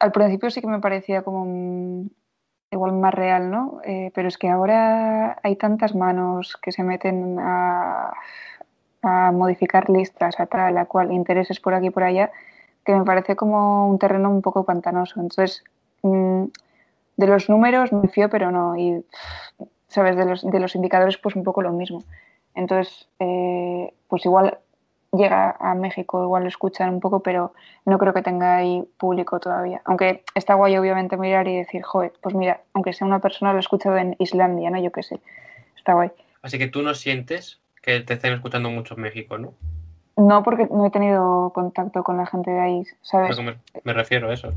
al 0.00 0.12
principio 0.12 0.50
sí 0.50 0.60
que 0.60 0.66
me 0.66 0.80
parecía 0.80 1.22
como 1.22 1.44
igual 2.72 2.92
más 2.92 3.14
real, 3.14 3.50
¿no? 3.50 3.80
Eh, 3.84 4.10
pero 4.14 4.28
es 4.28 4.38
que 4.38 4.48
ahora 4.48 5.38
hay 5.42 5.56
tantas 5.56 5.94
manos 5.94 6.56
que 6.60 6.72
se 6.72 6.82
meten 6.82 7.38
a, 7.38 8.12
a 9.02 9.32
modificar 9.32 9.90
listas, 9.90 10.40
a 10.40 10.46
tal, 10.46 10.78
a 10.78 10.86
cual, 10.86 11.12
intereses 11.12 11.60
por 11.60 11.74
aquí 11.74 11.86
y 11.86 11.90
por 11.90 12.04
allá, 12.04 12.32
que 12.84 12.94
me 12.94 13.04
parece 13.04 13.36
como 13.36 13.88
un 13.88 13.98
terreno 13.98 14.30
un 14.30 14.42
poco 14.42 14.64
pantanoso. 14.64 15.20
Entonces, 15.20 15.64
mm, 16.02 16.44
de 17.16 17.26
los 17.26 17.48
números 17.48 17.92
me 17.92 18.08
fío, 18.08 18.30
pero 18.30 18.50
no. 18.50 18.76
Y, 18.76 19.04
¿sabes? 19.88 20.16
De 20.16 20.24
los, 20.24 20.42
de 20.42 20.60
los 20.60 20.74
indicadores, 20.74 21.18
pues 21.18 21.36
un 21.36 21.44
poco 21.44 21.62
lo 21.62 21.72
mismo. 21.72 22.02
Entonces, 22.54 23.08
eh, 23.18 23.92
pues 24.08 24.24
igual 24.24 24.58
llega 25.12 25.56
a 25.58 25.74
México, 25.74 26.22
igual 26.22 26.44
lo 26.44 26.48
escuchan 26.48 26.90
un 26.90 27.00
poco, 27.00 27.20
pero 27.20 27.52
no 27.84 27.98
creo 27.98 28.14
que 28.14 28.22
tenga 28.22 28.56
ahí 28.56 28.82
público 28.98 29.38
todavía. 29.40 29.82
Aunque 29.84 30.24
está 30.34 30.54
guay, 30.54 30.76
obviamente, 30.76 31.16
mirar 31.16 31.46
y 31.48 31.56
decir, 31.56 31.82
joder, 31.82 32.12
pues 32.20 32.34
mira, 32.34 32.62
aunque 32.72 32.92
sea 32.92 33.06
una 33.06 33.20
persona, 33.20 33.52
lo 33.52 33.58
he 33.58 33.60
escuchado 33.60 33.96
en 33.98 34.16
Islandia, 34.18 34.70
¿no? 34.70 34.82
Yo 34.82 34.90
qué 34.90 35.02
sé. 35.02 35.20
Está 35.76 35.94
guay. 35.94 36.10
Así 36.40 36.58
que 36.58 36.68
tú 36.68 36.82
no 36.82 36.94
sientes 36.94 37.60
que 37.82 38.00
te 38.00 38.14
estén 38.14 38.32
escuchando 38.32 38.70
mucho 38.70 38.94
en 38.94 39.02
México, 39.02 39.38
¿no? 39.38 39.54
No 40.16 40.42
porque 40.42 40.68
no 40.70 40.86
he 40.86 40.90
tenido 40.90 41.50
contacto 41.54 42.02
con 42.02 42.16
la 42.16 42.26
gente 42.26 42.50
de 42.50 42.60
ahí, 42.60 42.84
¿sabes? 43.00 43.38
Me, 43.40 43.56
me 43.84 43.92
refiero 43.92 44.30
a 44.30 44.34
eso. 44.34 44.50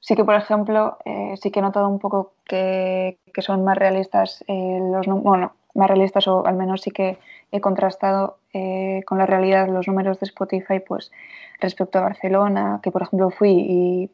Sí 0.00 0.14
que, 0.14 0.24
por 0.24 0.34
ejemplo, 0.34 0.98
eh, 1.04 1.34
sí 1.40 1.50
que 1.50 1.60
he 1.60 1.62
notado 1.62 1.88
un 1.88 1.98
poco 1.98 2.34
que, 2.44 3.18
que 3.32 3.42
son 3.42 3.64
más 3.64 3.76
realistas 3.76 4.44
eh, 4.46 4.78
los 4.80 5.06
bueno, 5.06 5.52
más 5.76 5.88
realistas 5.88 6.26
o 6.28 6.46
al 6.46 6.56
menos 6.56 6.82
sí 6.82 6.90
que 6.90 7.18
he 7.52 7.60
contrastado 7.60 8.38
eh, 8.52 9.02
con 9.06 9.18
la 9.18 9.26
realidad 9.26 9.68
los 9.68 9.86
números 9.86 10.18
de 10.20 10.26
Spotify, 10.26 10.80
pues 10.80 11.12
respecto 11.60 11.98
a 11.98 12.02
Barcelona, 12.02 12.80
que 12.82 12.90
por 12.90 13.02
ejemplo 13.02 13.30
fui 13.30 13.50
y, 13.50 14.10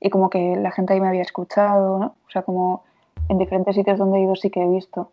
y 0.00 0.10
como 0.10 0.30
que 0.30 0.56
la 0.56 0.70
gente 0.70 0.94
ahí 0.94 1.00
me 1.00 1.08
había 1.08 1.22
escuchado, 1.22 1.98
¿no? 1.98 2.06
O 2.26 2.30
sea, 2.30 2.42
como 2.42 2.84
en 3.28 3.38
diferentes 3.38 3.74
sitios 3.74 3.98
donde 3.98 4.18
he 4.18 4.22
ido 4.22 4.36
sí 4.36 4.50
que 4.50 4.62
he 4.62 4.68
visto 4.68 5.10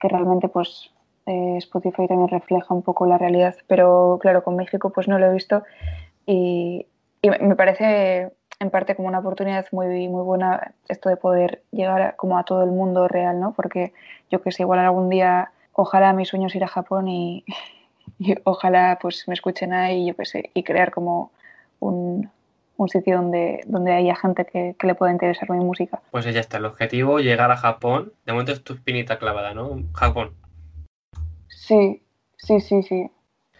que 0.00 0.08
realmente 0.08 0.48
pues 0.48 0.90
eh, 1.26 1.56
Spotify 1.58 2.08
también 2.08 2.28
refleja 2.28 2.74
un 2.74 2.82
poco 2.82 3.06
la 3.06 3.18
realidad, 3.18 3.54
pero 3.68 4.18
claro, 4.20 4.42
con 4.42 4.56
México 4.56 4.90
pues 4.90 5.06
no 5.06 5.18
lo 5.18 5.26
he 5.26 5.32
visto 5.32 5.62
y, 6.26 6.86
y 7.22 7.30
me 7.30 7.54
parece 7.54 8.32
en 8.62 8.70
parte 8.70 8.94
como 8.94 9.08
una 9.08 9.18
oportunidad 9.18 9.66
muy, 9.72 10.08
muy 10.08 10.22
buena 10.22 10.72
esto 10.88 11.08
de 11.08 11.16
poder 11.16 11.62
llegar 11.72 12.00
a, 12.02 12.12
como 12.12 12.38
a 12.38 12.44
todo 12.44 12.62
el 12.62 12.70
mundo 12.70 13.08
real, 13.08 13.40
¿no? 13.40 13.52
Porque 13.52 13.92
yo 14.30 14.40
que 14.40 14.52
sé, 14.52 14.62
igual 14.62 14.78
algún 14.78 15.10
día, 15.10 15.50
ojalá 15.72 16.12
mi 16.12 16.24
sueño 16.24 16.46
es 16.46 16.54
ir 16.54 16.64
a 16.64 16.68
Japón 16.68 17.08
y, 17.08 17.44
y 18.18 18.34
ojalá 18.44 18.98
pues 19.02 19.26
me 19.28 19.34
escuchen 19.34 19.72
ahí, 19.72 20.06
yo 20.06 20.16
que 20.16 20.24
sé, 20.24 20.50
y 20.54 20.62
crear 20.62 20.92
como 20.92 21.32
un, 21.80 22.30
un 22.76 22.88
sitio 22.88 23.16
donde, 23.16 23.62
donde 23.66 23.92
haya 23.92 24.14
gente 24.14 24.44
que, 24.44 24.76
que 24.78 24.86
le 24.86 24.94
pueda 24.94 25.12
interesar 25.12 25.50
mi 25.50 25.58
música. 25.58 26.00
Pues 26.10 26.24
ya 26.24 26.40
está, 26.40 26.58
el 26.58 26.64
objetivo, 26.64 27.18
llegar 27.18 27.50
a 27.50 27.56
Japón. 27.56 28.12
De 28.24 28.32
momento 28.32 28.52
es 28.52 28.62
tu 28.62 28.74
espinita 28.74 29.18
clavada, 29.18 29.54
¿no? 29.54 29.82
Japón. 29.92 30.34
Sí, 31.48 32.02
sí, 32.36 32.60
sí, 32.60 32.82
sí. 32.82 33.10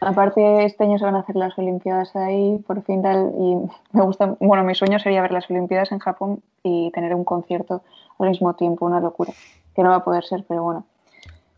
Aparte, 0.05 0.65
este 0.65 0.83
año 0.85 0.99
se 0.99 1.05
van 1.05 1.15
a 1.15 1.21
hacer 1.21 1.37
las 1.37 1.57
Olimpiadas 1.59 2.15
ahí, 2.17 2.59
por 2.67 2.83
fin 2.83 3.03
tal, 3.03 3.33
y 3.39 3.57
me 3.97 4.03
gusta, 4.03 4.37
bueno, 4.41 4.65
mi 4.65 4.75
sueño 4.75 4.99
sería 4.99 5.23
ver 5.23 5.31
las 5.31 5.49
Olimpiadas 5.49 5.93
en 5.93 6.01
Japón 6.01 6.43
y 6.65 6.91
tener 6.91 7.15
un 7.15 7.25
concierto 7.25 7.83
al 8.19 8.29
mismo 8.31 8.55
tiempo, 8.55 8.85
una 8.87 8.99
locura, 9.01 9.33
que 9.77 9.83
no 9.83 9.91
va 9.91 9.97
a 9.97 10.05
poder 10.05 10.25
ser, 10.25 10.45
pero 10.49 10.63
bueno, 10.65 10.85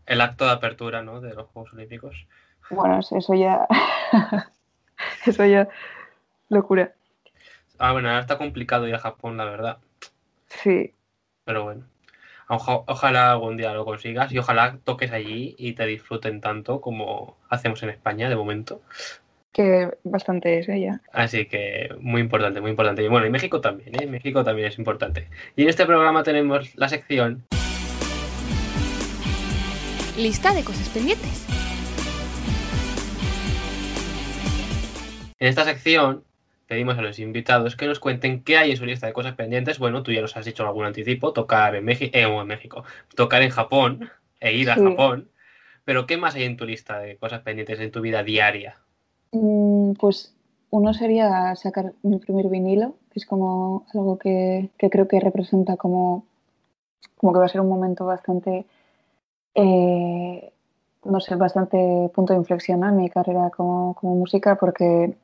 El 0.05 0.21
acto 0.21 0.45
de 0.45 0.51
apertura, 0.51 1.01
¿no? 1.01 1.21
De 1.21 1.33
los 1.33 1.47
Juegos 1.47 1.73
Olímpicos. 1.73 2.27
bueno, 2.69 2.99
es- 2.99 3.11
eso 3.11 3.33
ya, 3.33 3.67
eso 5.25 5.45
ya, 5.45 5.67
locura, 6.49 6.93
Ah, 7.79 7.91
bueno, 7.91 8.07
ahora 8.09 8.21
está 8.21 8.37
complicado 8.37 8.87
ir 8.87 8.95
a 8.95 8.99
Japón, 8.99 9.37
la 9.37 9.45
verdad. 9.45 9.77
sí, 10.49 10.93
Pero 11.45 11.63
bueno. 11.63 11.85
Oja- 12.47 12.83
ojalá 12.87 13.31
algún 13.31 13.57
día 13.57 13.73
lo 13.73 13.85
consigas 13.85 14.31
y 14.31 14.37
ojalá 14.37 14.77
toques 14.83 15.11
allí 15.11 15.55
y 15.57 15.73
te 15.73 15.85
disfruten 15.85 16.41
tanto 16.41 16.79
como 16.81 17.37
hacemos 17.49 17.81
en 17.83 17.89
España 17.89 18.29
de 18.29 18.35
momento. 18.35 18.81
que 19.51 19.89
bastante 20.03 20.59
es 20.59 20.67
ella. 20.67 20.99
Así 21.13 21.45
que 21.45 21.87
muy 22.01 22.19
importante, 22.19 22.59
muy 22.59 22.71
importante. 22.71 23.01
Y 23.03 23.07
bueno, 23.07 23.25
y 23.25 23.29
México 23.29 23.61
también, 23.61 23.95
¿eh? 24.01 24.05
México 24.05 24.43
también 24.43 24.67
es 24.67 24.77
importante. 24.77 25.29
Y 25.55 25.63
en 25.63 25.69
este 25.69 25.85
programa 25.85 26.23
tenemos 26.23 26.75
la 26.75 26.89
sección 26.89 27.45
lista 30.17 30.53
de 30.53 30.61
cosas 30.63 30.89
pendientes. 30.89 31.45
En 35.39 35.47
esta 35.47 35.63
sección 35.63 36.23
pedimos 36.75 36.97
a 36.97 37.01
los 37.01 37.19
invitados 37.19 37.77
que 37.77 37.87
nos 37.87 38.01
cuenten 38.01 38.43
qué 38.43 38.57
hay 38.57 38.71
en 38.71 38.75
su 38.75 38.85
lista 38.85 39.07
de 39.07 39.13
cosas 39.13 39.35
pendientes. 39.35 39.79
Bueno, 39.79 40.03
tú 40.03 40.11
ya 40.11 40.19
nos 40.19 40.35
has 40.35 40.43
dicho 40.43 40.67
algún 40.67 40.83
anticipo, 40.83 41.31
tocar 41.31 41.73
en, 41.73 41.85
México, 41.85 42.11
eh, 42.13 42.23
en 42.23 42.47
México, 42.47 42.83
tocar 43.15 43.41
en 43.43 43.49
Japón 43.49 44.09
e 44.41 44.51
ir 44.57 44.69
a 44.69 44.75
Sí. 44.75 44.81
Japón. 44.83 45.29
Pero 45.85 46.05
¿qué 46.05 46.17
más 46.17 46.35
hay 46.35 46.43
en 46.43 46.57
tu 46.57 46.65
lista 46.65 46.99
de 46.99 47.15
cosas 47.15 47.43
pendientes 47.43 47.79
en 47.79 47.91
tu 47.91 48.01
vida 48.01 48.23
diaria? 48.23 48.75
Mm, 49.31 49.93
Pues 49.93 50.35
uno 50.69 50.93
sería 50.93 51.55
sacar 51.55 51.93
mi 52.03 52.17
primer 52.19 52.49
vinilo, 52.49 52.95
que 53.09 53.19
es 53.21 53.25
como 53.25 53.85
algo 53.93 54.17
que, 54.19 54.69
que 54.77 54.89
creo 54.89 55.07
que 55.07 55.21
representa 55.21 55.77
como, 55.77 56.25
como 57.15 57.31
que 57.31 57.39
va 57.39 57.45
a 57.45 57.47
ser 57.47 57.61
un 57.61 57.69
momento 57.69 58.05
bastante, 58.05 58.65
eh, 59.53 60.51
no 61.05 61.19
sé, 61.21 61.35
bastante 61.35 62.11
punto 62.13 62.33
de 62.33 62.39
inflexión 62.39 62.83
en 62.83 62.97
mi 62.97 63.09
carrera 63.09 63.49
como, 63.55 63.93
como 63.93 64.15
música, 64.15 64.57
porque, 64.57 65.15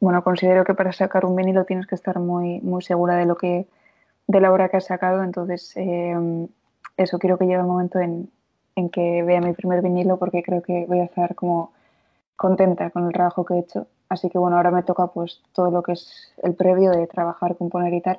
bueno, 0.00 0.24
considero 0.24 0.64
que 0.64 0.74
para 0.74 0.92
sacar 0.92 1.24
un 1.24 1.36
vinilo 1.36 1.64
tienes 1.64 1.86
que 1.86 1.94
estar 1.94 2.18
muy, 2.18 2.60
muy 2.60 2.82
segura 2.82 3.16
de 3.16 3.26
lo 3.26 3.36
que, 3.36 3.66
de 4.26 4.40
la 4.40 4.52
obra 4.52 4.68
que 4.68 4.78
has 4.78 4.86
sacado, 4.86 5.22
entonces 5.22 5.72
eh, 5.76 6.16
eso 6.96 7.18
quiero 7.18 7.38
que 7.38 7.44
llegue 7.44 7.58
el 7.60 7.66
momento 7.66 7.98
en, 7.98 8.30
en 8.76 8.88
que 8.90 9.22
vea 9.22 9.40
mi 9.40 9.52
primer 9.52 9.82
vinilo, 9.82 10.18
porque 10.18 10.42
creo 10.42 10.62
que 10.62 10.86
voy 10.86 11.00
a 11.00 11.04
estar 11.04 11.34
como 11.34 11.72
contenta 12.36 12.90
con 12.90 13.06
el 13.06 13.12
trabajo 13.12 13.44
que 13.44 13.54
he 13.54 13.58
hecho. 13.58 13.86
Así 14.08 14.28
que 14.30 14.38
bueno, 14.38 14.56
ahora 14.56 14.70
me 14.70 14.82
toca 14.82 15.06
pues 15.08 15.42
todo 15.52 15.70
lo 15.70 15.82
que 15.82 15.92
es 15.92 16.32
el 16.42 16.54
previo 16.54 16.90
de 16.90 17.06
trabajar, 17.06 17.56
componer 17.56 17.92
y 17.94 18.00
tal, 18.00 18.18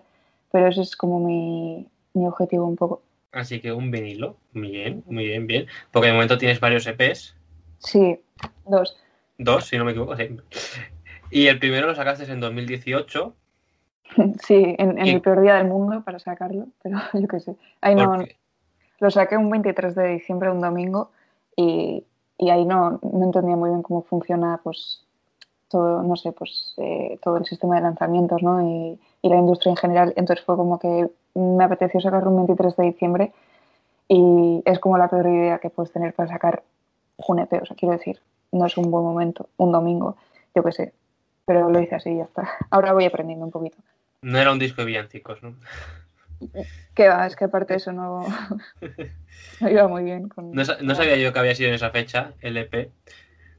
pero 0.52 0.68
ese 0.68 0.82
es 0.82 0.96
como 0.96 1.20
mi, 1.20 1.88
mi 2.14 2.28
objetivo 2.28 2.66
un 2.66 2.76
poco. 2.76 3.02
Así 3.32 3.60
que 3.62 3.72
un 3.72 3.92
vinilo, 3.92 4.36
muy 4.54 4.72
bien, 4.72 5.04
muy 5.08 5.26
bien, 5.26 5.48
bien. 5.48 5.66
Porque 5.92 6.08
de 6.08 6.14
momento 6.14 6.38
tienes 6.38 6.60
varios 6.60 6.86
EPs, 6.86 7.36
Sí, 7.80 8.22
dos. 8.66 8.98
dos, 9.38 9.66
si 9.66 9.78
no 9.78 9.86
me 9.86 9.92
equivoco, 9.92 10.16
sí. 10.16 10.38
Y 11.32 11.48
el 11.48 11.60
primero 11.60 11.88
lo 11.88 11.96
sacaste 11.96 12.32
en 12.32 12.40
2018. 12.40 13.34
Sí, 14.44 14.76
en, 14.78 15.00
en 15.00 15.06
Y- 15.06 15.10
el 15.12 15.22
peor 15.22 15.42
día 15.42 15.56
del 15.56 15.68
mundo 15.68 16.04
para 16.04 16.20
sacarlo, 16.20 16.68
pero 16.84 16.98
yo 17.14 17.28
qué 17.28 17.40
sé. 17.40 17.56
Ahí 17.80 17.96
no, 17.96 18.18
lo 19.00 19.10
saqué 19.12 19.38
un 19.38 19.50
23 19.50 19.96
de 19.96 20.08
diciembre, 20.10 20.52
un 20.52 20.60
domingo, 20.62 21.12
y, 21.56 22.04
y 22.38 22.50
ahí 22.50 22.66
no, 22.66 23.00
no 23.02 23.24
entendía 23.24 23.56
muy 23.56 23.70
bien 23.70 23.82
cómo 23.82 24.02
funciona 24.04 24.60
pues 24.64 25.06
todo, 25.70 26.04
no 26.04 26.18
sé, 26.18 26.34
pues 26.34 26.74
eh, 26.78 27.18
todo 27.24 27.38
el 27.38 27.46
sistema 27.46 27.76
de 27.76 27.82
lanzamientos, 27.82 28.44
¿no? 28.44 28.62
Y, 28.62 29.00
y 29.22 29.30
la 29.30 29.38
industria 29.38 29.70
en 29.72 29.78
general. 29.78 30.14
Entonces 30.18 30.46
fue 30.46 30.58
como 30.58 30.78
que 30.78 31.10
me 31.34 31.64
apeteció 31.64 32.02
sacarlo 32.02 32.30
un 32.30 32.38
23 32.46 32.76
de 32.76 32.84
diciembre 32.84 33.32
y 34.10 34.62
es 34.66 34.80
como 34.80 34.98
la 34.98 35.08
peor 35.08 35.28
idea 35.28 35.60
que 35.60 35.70
puedes 35.70 35.94
tener 35.94 36.14
para 36.14 36.28
sacar 36.28 36.64
un 37.26 37.40
EP. 37.40 37.62
O 37.62 37.66
sea, 37.66 37.78
quiero 37.78 37.94
decir, 37.94 38.20
no 38.52 38.66
es 38.66 38.76
un 38.78 38.92
buen 38.92 39.06
momento, 39.06 39.48
un 39.56 39.72
domingo, 39.72 40.18
yo 40.54 40.62
qué 40.64 40.72
sé. 40.74 40.94
Pero 41.52 41.70
lo 41.70 41.82
hice 41.82 41.96
así 41.96 42.12
y 42.12 42.18
ya 42.18 42.24
está. 42.24 42.50
Ahora 42.70 42.94
voy 42.94 43.04
aprendiendo 43.04 43.44
un 43.44 43.52
poquito. 43.52 43.76
No 44.22 44.40
era 44.40 44.54
un 44.54 44.60
disco 44.60 44.84
de 44.84 44.86
villancicos, 44.86 45.44
¿no? 45.44 45.58
¿Qué 46.96 47.10
va? 47.10 47.28
Es 47.28 47.36
que 47.36 47.44
aparte 47.44 47.74
de 47.74 47.78
eso 47.78 47.92
no, 47.92 48.26
no 49.60 49.70
iba 49.70 49.88
muy 49.90 50.04
bien 50.06 50.30
con... 50.30 50.54
No, 50.54 50.64
no 50.82 50.96
sabía 50.96 51.18
yo 51.18 51.34
que 51.34 51.40
había 51.40 51.54
sido 51.54 51.68
en 51.68 51.76
esa 51.76 51.90
fecha, 51.90 52.32
el 52.40 52.56
EP. 52.56 52.90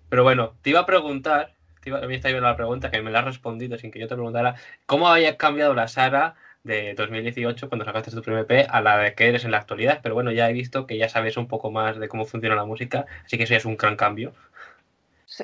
Pero 0.09 0.23
bueno, 0.23 0.55
te 0.63 0.71
iba 0.71 0.81
a 0.81 0.87
preguntar, 0.87 1.53
te 1.83 1.91
iba, 1.91 1.99
a 1.99 2.07
mí 2.07 2.15
está 2.15 2.29
viendo 2.29 2.49
la 2.49 2.57
pregunta 2.57 2.91
que 2.91 3.03
me 3.03 3.11
la 3.11 3.19
has 3.19 3.27
respondido 3.27 3.77
sin 3.77 3.91
que 3.91 4.01
yo 4.01 4.09
te 4.09 4.15
preguntara, 4.15 4.55
¿cómo 4.87 5.07
había 5.07 5.37
cambiado 5.37 5.75
la 5.75 5.87
Sara 5.87 6.35
de 6.65 6.95
2018 6.95 7.69
cuando 7.69 7.85
sacaste 7.85 8.11
tu 8.11 8.23
primer 8.23 8.47
EP 8.49 8.67
a 8.71 8.81
la 8.81 8.97
de 8.97 9.15
que 9.15 9.29
eres 9.29 9.45
en 9.45 9.51
la 9.51 9.59
actualidad? 9.59 10.01
Pero 10.03 10.15
bueno, 10.15 10.33
ya 10.33 10.49
he 10.49 10.55
visto 10.55 10.87
que 10.87 10.97
ya 10.97 11.11
sabes 11.11 11.37
un 11.37 11.47
poco 11.47 11.71
más 11.71 11.99
de 11.99 12.09
cómo 12.09 12.25
funciona 12.25 12.57
la 12.57 12.65
música, 12.65 13.05
así 13.27 13.37
que 13.37 13.43
eso 13.43 13.51
ya 13.51 13.59
es 13.59 13.67
un 13.67 13.77
gran 13.77 13.97
cambio. 13.97 14.33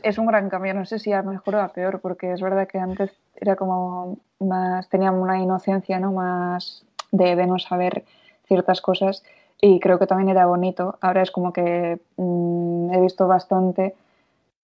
Es 0.03 0.19
un 0.19 0.27
gran 0.27 0.49
cambio, 0.49 0.75
no 0.75 0.85
sé 0.85 0.99
si 0.99 1.13
a 1.13 1.23
mejor 1.23 1.55
o 1.57 1.61
a 1.63 1.69
peor, 1.69 2.01
porque 2.01 2.33
es 2.33 2.41
verdad 2.41 2.69
que 2.69 2.79
antes 2.79 3.11
era 3.37 3.57
como 3.57 4.19
más, 4.39 4.89
tenía 4.89 5.11
una 5.11 5.41
inocencia, 5.41 5.99
¿no? 5.99 6.13
Más 6.13 6.85
de, 7.11 7.37
de 7.37 7.47
no 7.47 7.59
saber 7.59 8.05
ciertas 8.47 8.81
cosas 8.81 9.23
y 9.61 9.81
creo 9.81 9.99
que 9.99 10.07
también 10.07 10.29
era 10.29 10.47
bonito. 10.47 10.99
Ahora 11.01 11.23
es 11.23 11.31
como 11.31 11.53
que 11.53 12.01
mm, 12.17 12.93
he 12.93 13.01
visto 13.01 13.27
bastante 13.27 13.95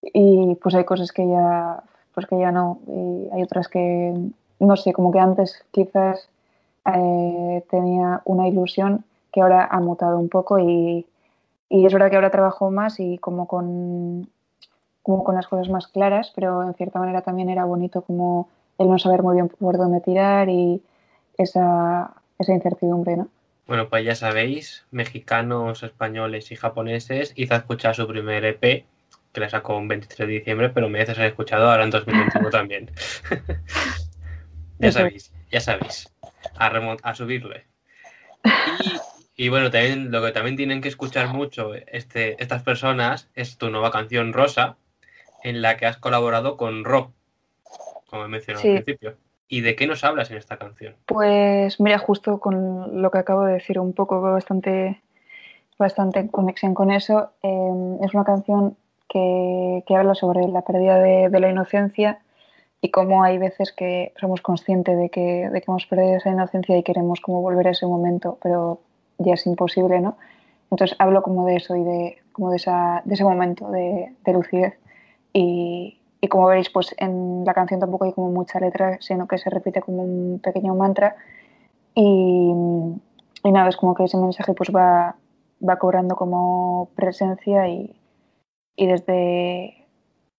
y 0.03 0.57
pues 0.57 0.75
hay 0.75 0.85
cosas 0.85 1.13
que 1.13 1.27
ya, 1.27 1.83
pues 2.15 2.27
que 2.27 2.39
ya 2.39 2.53
no, 2.53 2.79
y 2.87 3.29
hay 3.33 3.43
otras 3.43 3.69
que, 3.69 4.15
no 4.61 4.77
sé, 4.77 4.93
como 4.93 5.11
que 5.13 5.19
antes 5.19 5.65
quizás 5.71 6.29
eh, 6.95 7.65
tenía 7.71 8.21
una 8.25 8.49
ilusión 8.49 9.05
que 9.33 9.41
ahora 9.41 9.67
ha 9.71 9.81
mutado 9.81 10.19
un 10.19 10.29
poco 10.29 10.59
y, 10.59 11.07
y 11.69 11.87
es 11.87 11.93
verdad 11.93 12.11
que 12.11 12.17
ahora 12.17 12.31
trabajo 12.31 12.71
más 12.71 13.01
y 13.01 13.19
como 13.19 13.47
con 13.49 14.29
como 15.05 15.23
con 15.23 15.35
las 15.35 15.47
cosas 15.47 15.69
más 15.69 15.87
claras, 15.87 16.33
pero 16.35 16.63
en 16.63 16.73
cierta 16.75 16.99
manera 16.99 17.21
también 17.21 17.51
era 17.51 17.67
bonito 17.67 18.01
como 18.03 18.49
el 18.79 18.89
no 18.89 18.99
saber 18.99 19.23
muy 19.23 19.35
bien 19.35 19.49
por 19.51 19.77
dónde 19.77 20.01
tirar 20.01 20.49
y 20.49 20.83
esa, 21.37 22.15
esa 22.39 22.53
incertidumbre, 22.55 23.19
¿no? 23.19 23.29
Bueno, 23.67 23.89
pues 23.91 24.03
ya 24.03 24.15
sabéis, 24.15 24.87
mexicanos, 24.91 25.83
españoles 25.83 26.51
y 26.53 26.57
japoneses, 26.57 27.35
hizo 27.37 27.55
escuchar 27.55 27.95
su 27.95 28.07
primer 28.09 28.47
EP, 28.47 28.87
que 29.33 29.41
la 29.41 29.51
sacó 29.51 29.77
un 29.77 29.89
23 29.89 30.27
de 30.27 30.35
diciembre, 30.35 30.71
pero 30.71 30.89
merece 30.89 31.15
ser 31.15 31.27
escuchado 31.27 31.71
ahora 31.71 31.85
en 31.85 31.91
2021 31.91 32.51
también. 32.51 32.91
ya 34.79 34.91
sabéis, 34.91 35.35
ya 35.51 35.61
sabéis, 35.61 36.11
a 36.57 37.15
subirle. 37.15 37.67
Y, 39.37 39.45
y 39.45 39.49
bueno, 39.51 39.71
también 39.71 40.11
lo 40.11 40.23
que 40.25 40.33
también 40.33 40.57
tienen 40.57 40.81
que 40.81 40.89
escuchar 40.89 41.29
mucho 41.29 41.75
este, 41.75 42.43
estas 42.43 42.63
personas 42.63 43.29
es 43.35 43.59
tu 43.59 43.69
nueva 43.69 43.91
canción 43.91 44.33
Rosa, 44.33 44.79
en 45.45 45.63
la 45.63 45.77
que 45.77 45.87
has 45.87 45.99
colaborado 45.99 46.57
con 46.57 46.85
Rob, 46.85 47.11
como 48.11 48.25
he 48.25 48.29
mencionado 48.29 48.63
Sí. 48.63 48.69
al 48.71 48.83
principio. 48.83 49.15
¿Y 49.47 49.61
de 49.61 49.77
qué 49.77 49.87
nos 49.87 50.03
hablas 50.03 50.31
en 50.31 50.39
esta 50.39 50.57
canción? 50.57 50.97
Pues 51.07 51.79
mira, 51.81 51.99
justo 51.99 52.41
con 52.41 53.01
lo 53.03 53.11
que 53.11 53.19
acabo 53.19 53.45
de 53.45 53.53
decir, 53.55 53.79
un 53.79 53.93
poco 53.93 54.21
bastante, 54.21 55.01
bastante 55.79 56.19
en 56.21 56.29
conexión 56.29 56.75
con 56.75 56.91
eso. 56.91 57.31
eh, 57.43 57.99
es 58.03 58.15
una 58.15 58.25
canción 58.25 58.77
que, 59.09 59.85
que 59.87 59.95
habla 59.97 60.15
sobre 60.15 60.49
la 60.49 60.63
pérdida 60.63 60.99
de, 60.99 61.29
de 61.29 61.41
la 61.41 61.51
inocencia 61.51 62.21
y 62.81 62.91
cómo 62.91 63.23
hay 63.23 63.39
veces 63.39 63.73
que 63.73 64.13
somos 64.19 64.41
conscientes 64.41 64.97
de 64.99 65.11
que, 65.11 65.49
de 65.51 65.61
que 65.61 65.65
hemos 65.71 65.87
perdido 65.87 66.17
esa 66.17 66.31
inocencia 66.31 66.77
y 66.77 66.83
queremos 66.83 67.21
como 67.21 67.43
volver 67.43 67.69
a 67.69 67.73
ese 67.73 67.87
momento, 67.87 68.39
pero 68.43 68.81
ya 69.19 69.35
es 69.35 69.47
imposible, 69.47 70.01
¿no? 70.01 70.17
Entonces 70.71 70.97
hablo 70.99 71.23
como 71.23 71.47
de 71.47 71.57
eso 71.57 71.77
y 71.77 71.85
de, 71.85 72.19
como 72.33 72.51
de, 72.51 72.57
esa, 72.57 73.03
de 73.05 73.15
ese 73.15 73.25
momento 73.25 73.71
de, 73.71 74.13
de 74.25 74.33
lucidez. 74.33 74.75
Y, 75.35 76.01
y 76.23 76.29
como 76.29 76.47
veréis, 76.47 76.71
pues 76.71 76.95
en 76.97 77.45
la 77.45 77.53
canción 77.53 77.81
tampoco 77.81 78.07
hay 78.07 78.13
como 78.15 78.31
mucha 78.31 78.59
letra, 78.61 78.97
sino 79.01 79.29
que 79.29 79.37
se 79.37 79.51
repite 79.51 79.83
como 79.83 80.03
un 80.03 80.41
pequeño 80.41 80.75
mantra. 80.75 81.17
Y, 81.95 82.51
y 83.45 83.53
nada, 83.53 83.69
es 83.69 83.77
como 83.77 83.95
que 83.95 84.05
ese 84.05 84.17
mensaje 84.17 84.55
pues 84.55 84.71
va, 84.75 85.17
va 85.61 85.79
cobrando 85.79 86.17
como 86.17 86.89
presencia 86.97 87.69
y, 87.69 88.01
y 88.77 88.87
desde... 88.87 89.81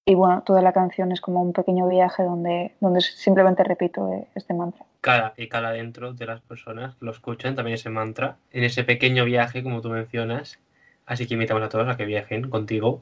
Y 0.08 0.14
bueno, 0.14 0.44
toda 0.44 0.62
la 0.62 0.72
canción 0.72 1.12
es 1.12 1.20
como 1.20 1.42
un 1.42 1.52
pequeño 1.52 1.88
viaje 1.88 2.22
donde, 2.24 2.76
donde 2.80 3.02
simplemente 3.02 3.64
repito 3.64 4.08
eh, 4.14 4.28
este 4.36 4.54
mantra. 4.54 4.86
cada 5.02 5.34
y 5.36 5.48
cada 5.50 5.72
dentro 5.72 6.14
de 6.14 6.26
las 6.28 6.42
personas 6.42 6.96
lo 7.00 7.10
escuchan 7.10 7.56
también 7.56 7.74
ese 7.74 7.90
mantra 7.90 8.38
en 8.52 8.64
ese 8.64 8.84
pequeño 8.84 9.26
viaje 9.26 9.64
como 9.64 9.82
tú 9.82 9.90
mencionas 9.90 10.60
así 11.08 11.26
que 11.26 11.34
invitamos 11.34 11.64
a 11.64 11.70
todos 11.70 11.88
a 11.88 11.98
que 11.98 12.06
viajen 12.06 12.52
contigo 12.52 13.02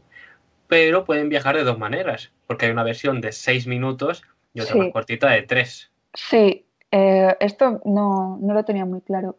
pero 0.73 1.05
pueden 1.05 1.29
viajar 1.29 1.55
de 1.55 1.63
dos 1.63 1.77
maneras 1.77 2.31
porque 2.47 2.65
hay 2.65 2.71
una 2.71 2.83
versión 2.83 3.21
de 3.21 3.31
seis 3.31 3.67
minutos 3.67 4.23
y 4.55 4.61
otra 4.61 4.73
Sí. 4.73 4.79
más 4.79 4.89
cortita 4.91 5.29
de 5.29 5.43
tres 5.43 5.91
Sí, 6.15 6.65
eh, 6.89 7.35
esto 7.39 7.79
no, 7.85 8.39
no 8.41 8.53
lo 8.55 8.65
tenía 8.65 8.83
muy 8.85 9.01
claro, 9.01 9.35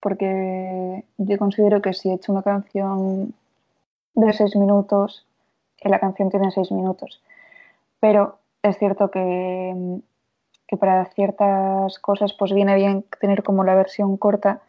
porque 0.00 1.04
yo 1.18 1.36
considero 1.38 1.82
que 1.82 1.92
si 1.92 2.08
he 2.08 2.14
hecho 2.14 2.32
una 2.32 2.42
canción 2.42 3.34
de 4.14 4.32
seis 4.32 4.56
minutos, 4.56 5.26
eh, 5.80 5.90
la 5.90 5.98
canción 5.98 6.30
tiene 6.30 6.50
seis 6.50 6.72
minutos, 6.72 7.22
pero 8.00 8.38
es 8.62 8.78
cierto 8.78 9.10
que, 9.10 10.00
que 10.66 10.76
para 10.78 11.04
ciertas 11.06 11.98
cosas 11.98 12.32
pues 12.32 12.52
viene 12.54 12.74
bien 12.74 13.04
tener 13.20 13.42
como 13.42 13.64
la 13.64 13.74
versión 13.74 14.16
corta, 14.16 14.62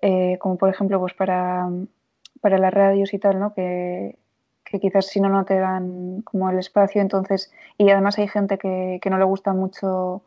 eh, 0.00 0.38
como 0.40 0.56
por 0.56 0.70
ejemplo 0.70 0.98
pues 0.98 1.14
para, 1.14 1.68
para 2.40 2.58
las 2.58 2.74
radios 2.74 3.14
y 3.14 3.18
tal, 3.20 3.38
¿no? 3.38 3.54
Que, 3.54 4.16
que 4.72 4.80
quizás 4.80 5.06
si 5.06 5.20
no 5.20 5.28
no 5.28 5.44
te 5.44 5.58
dan 5.58 6.22
como 6.22 6.50
el 6.50 6.58
espacio, 6.58 7.00
entonces, 7.02 7.52
y 7.78 7.90
además 7.90 8.18
hay 8.18 8.26
gente 8.26 8.58
que, 8.58 8.98
que 9.00 9.10
no 9.10 9.18
le 9.18 9.24
gusta 9.24 9.52
mucho 9.52 10.22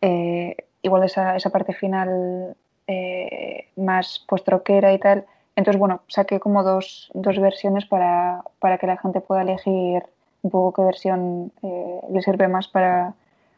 eh, 0.00 0.56
igual 0.82 1.04
esa, 1.04 1.36
esa 1.36 1.50
parte 1.50 1.74
final 1.74 2.56
eh, 2.86 3.68
más 3.76 4.24
post-rockera 4.26 4.92
y 4.92 4.98
tal. 4.98 5.26
Entonces, 5.54 5.78
bueno, 5.78 6.02
saqué 6.08 6.40
como 6.40 6.62
dos, 6.62 7.10
dos 7.14 7.38
versiones 7.38 7.84
para, 7.84 8.42
para 8.60 8.78
que 8.78 8.86
la 8.86 8.96
gente 8.96 9.20
pueda 9.20 9.42
elegir 9.42 10.02
un 10.42 10.50
poco 10.50 10.72
qué 10.72 10.82
versión 10.86 11.52
eh, 11.62 12.00
le 12.10 12.22
sirve 12.22 12.48
más 12.48 12.68
para, 12.68 13.14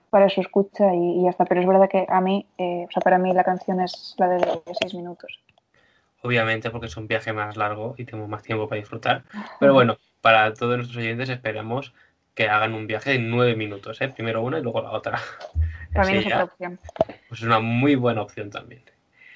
para 0.08 0.28
su 0.28 0.40
escucha 0.40 0.94
y, 0.94 1.20
y 1.20 1.22
ya 1.24 1.30
está. 1.30 1.44
Pero 1.44 1.60
es 1.60 1.66
verdad 1.66 1.88
que 1.88 2.06
a 2.08 2.20
mí, 2.20 2.46
eh, 2.58 2.86
o 2.88 2.90
sea, 2.90 3.02
para 3.02 3.18
mí 3.18 3.32
la 3.32 3.44
canción 3.44 3.80
es 3.80 4.14
la 4.18 4.28
de 4.28 4.60
seis 4.80 4.94
minutos. 4.94 5.40
Obviamente 6.22 6.70
porque 6.70 6.86
es 6.86 6.96
un 6.96 7.06
viaje 7.06 7.32
más 7.32 7.56
largo 7.56 7.94
y 7.98 8.04
tenemos 8.04 8.28
más 8.28 8.42
tiempo 8.42 8.68
para 8.68 8.80
disfrutar. 8.80 9.24
Pero 9.58 9.74
bueno, 9.74 9.96
para 10.20 10.52
todos 10.54 10.76
nuestros 10.76 10.98
oyentes 10.98 11.28
esperamos 11.28 11.94
que 12.34 12.48
hagan 12.48 12.74
un 12.74 12.86
viaje 12.86 13.10
de 13.10 13.18
nueve 13.18 13.56
minutos, 13.56 14.00
¿eh? 14.00 14.08
Primero 14.08 14.42
una 14.42 14.58
y 14.58 14.62
luego 14.62 14.82
la 14.82 14.92
otra. 14.92 15.18
También 15.92 16.18
es 16.18 16.26
otra 16.26 16.44
opción. 16.44 16.78
Pues 17.28 17.40
es 17.40 17.46
una 17.46 17.60
muy 17.60 17.96
buena 17.96 18.22
opción 18.22 18.50
también. 18.50 18.82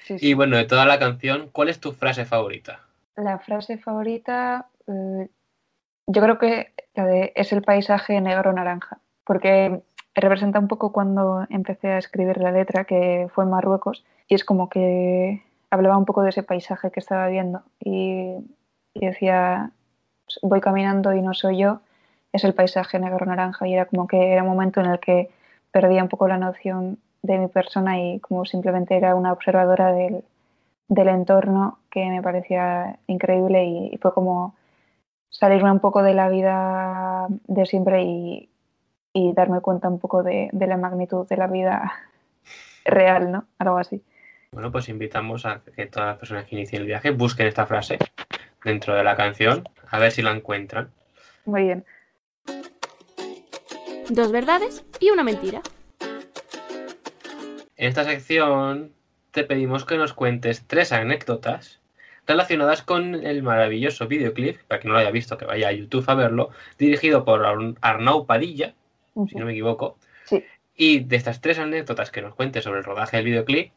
Sí, 0.05 0.17
sí. 0.17 0.27
Y 0.29 0.33
bueno, 0.33 0.55
de 0.55 0.65
toda 0.65 0.85
la 0.85 0.99
canción, 0.99 1.49
¿cuál 1.51 1.69
es 1.69 1.79
tu 1.79 1.91
frase 1.91 2.25
favorita? 2.25 2.79
La 3.17 3.39
frase 3.39 3.77
favorita, 3.77 4.67
eh, 4.87 5.29
yo 6.07 6.21
creo 6.21 6.37
que 6.37 6.71
la 6.93 7.05
de 7.05 7.33
es 7.35 7.51
el 7.51 7.61
paisaje 7.61 8.21
negro-naranja, 8.21 8.99
porque 9.25 9.81
representa 10.13 10.59
un 10.59 10.67
poco 10.67 10.93
cuando 10.93 11.45
empecé 11.49 11.89
a 11.89 11.97
escribir 11.97 12.37
la 12.37 12.51
letra, 12.51 12.85
que 12.85 13.27
fue 13.33 13.43
en 13.43 13.49
Marruecos, 13.49 14.05
y 14.27 14.35
es 14.35 14.45
como 14.45 14.69
que 14.69 15.43
hablaba 15.75 15.97
un 15.97 16.05
poco 16.05 16.23
de 16.23 16.29
ese 16.29 16.43
paisaje 16.43 16.91
que 16.91 16.99
estaba 16.99 17.27
viendo 17.27 17.61
y, 17.79 18.35
decía, 18.95 19.71
voy 20.41 20.61
caminando 20.61 21.13
y 21.13 21.21
no 21.21 21.33
soy 21.33 21.59
yo, 21.59 21.81
es 22.31 22.43
el 22.43 22.53
paisaje 22.53 22.99
negro-naranja, 22.99 23.67
y 23.67 23.73
era 23.73 23.85
como 23.85 24.07
que 24.07 24.33
era 24.33 24.43
un 24.43 24.49
momento 24.49 24.81
en 24.81 24.87
el 24.87 24.99
que 24.99 25.29
perdía 25.71 26.03
un 26.03 26.09
poco 26.09 26.27
la 26.27 26.37
noción 26.37 26.99
de 27.21 27.37
mi 27.37 27.47
persona 27.47 27.99
y 27.99 28.19
como 28.19 28.45
simplemente 28.45 28.95
era 28.95 29.15
una 29.15 29.33
observadora 29.33 29.93
del, 29.93 30.23
del 30.87 31.07
entorno 31.09 31.79
que 31.89 32.05
me 32.09 32.21
parecía 32.21 32.99
increíble 33.07 33.65
y, 33.65 33.89
y 33.93 33.97
fue 33.97 34.13
como 34.13 34.55
salirme 35.29 35.71
un 35.71 35.79
poco 35.79 36.03
de 36.03 36.13
la 36.13 36.29
vida 36.29 37.27
de 37.47 37.65
siempre 37.65 38.03
y, 38.03 38.49
y 39.13 39.33
darme 39.33 39.61
cuenta 39.61 39.89
un 39.89 39.99
poco 39.99 40.23
de, 40.23 40.49
de 40.51 40.67
la 40.67 40.77
magnitud 40.77 41.27
de 41.27 41.37
la 41.37 41.47
vida 41.47 41.91
real, 42.85 43.31
¿no? 43.31 43.45
Algo 43.57 43.77
así. 43.77 44.03
Bueno, 44.55 44.71
pues 44.71 44.87
invitamos 44.87 45.45
a 45.45 45.61
que 45.75 45.85
todas 45.85 46.07
las 46.07 46.17
personas 46.17 46.45
que 46.45 46.55
inicien 46.55 46.83
el 46.83 46.87
viaje 46.87 47.09
busquen 47.11 47.45
esta 47.45 47.65
frase 47.65 47.99
dentro 48.63 48.95
de 48.95 49.03
la 49.03 49.17
canción, 49.17 49.67
a 49.91 49.99
ver 49.99 50.13
si 50.13 50.21
la 50.21 50.31
encuentran. 50.31 50.91
Muy 51.43 51.63
bien. 51.63 51.83
Dos 54.09 54.31
verdades 54.31 54.85
y 55.01 55.09
una 55.09 55.25
mentira. 55.25 55.61
En 57.75 57.89
esta 57.89 58.05
sección 58.05 58.93
te 59.31 59.43
pedimos 59.43 59.83
que 59.83 59.97
nos 59.97 60.13
cuentes 60.13 60.63
tres 60.65 60.93
anécdotas 60.93 61.81
relacionadas 62.25 62.81
con 62.81 63.13
el 63.13 63.43
maravilloso 63.43 64.07
videoclip, 64.07 64.61
para 64.69 64.79
quien 64.79 64.87
no 64.87 64.93
lo 64.93 65.01
haya 65.01 65.11
visto, 65.11 65.37
que 65.37 65.43
vaya 65.43 65.67
a 65.67 65.73
YouTube 65.73 66.05
a 66.07 66.15
verlo, 66.15 66.51
dirigido 66.77 67.25
por 67.25 67.45
Ar- 67.45 67.75
Arnau 67.81 68.25
Padilla, 68.25 68.73
si 69.27 69.35
no 69.35 69.45
me 69.45 69.51
equivoco. 69.51 69.97
Sí. 70.23 70.45
Y 70.77 71.01
de 71.01 71.17
estas 71.17 71.41
tres 71.41 71.59
anécdotas 71.59 72.09
que 72.09 72.21
nos 72.21 72.35
cuentes 72.35 72.63
sobre 72.63 72.79
el 72.79 72.85
rodaje 72.85 73.17
del 73.17 73.25
videoclip, 73.25 73.73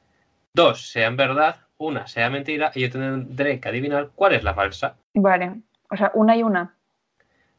dos 0.59 0.91
sean 0.91 1.17
verdad, 1.17 1.55
una 1.79 2.09
sea 2.09 2.29
mentira, 2.31 2.73
y 2.75 2.81
yo 2.81 2.91
tendré 2.91 3.61
que 3.61 3.69
adivinar 3.69 4.11
cuál 4.17 4.35
es 4.35 4.43
la 4.43 4.55
falsa. 4.55 4.97
Vale. 5.15 5.61
O 5.89 5.97
sea, 5.97 6.11
una 6.15 6.37
y 6.37 6.43
una. 6.43 6.75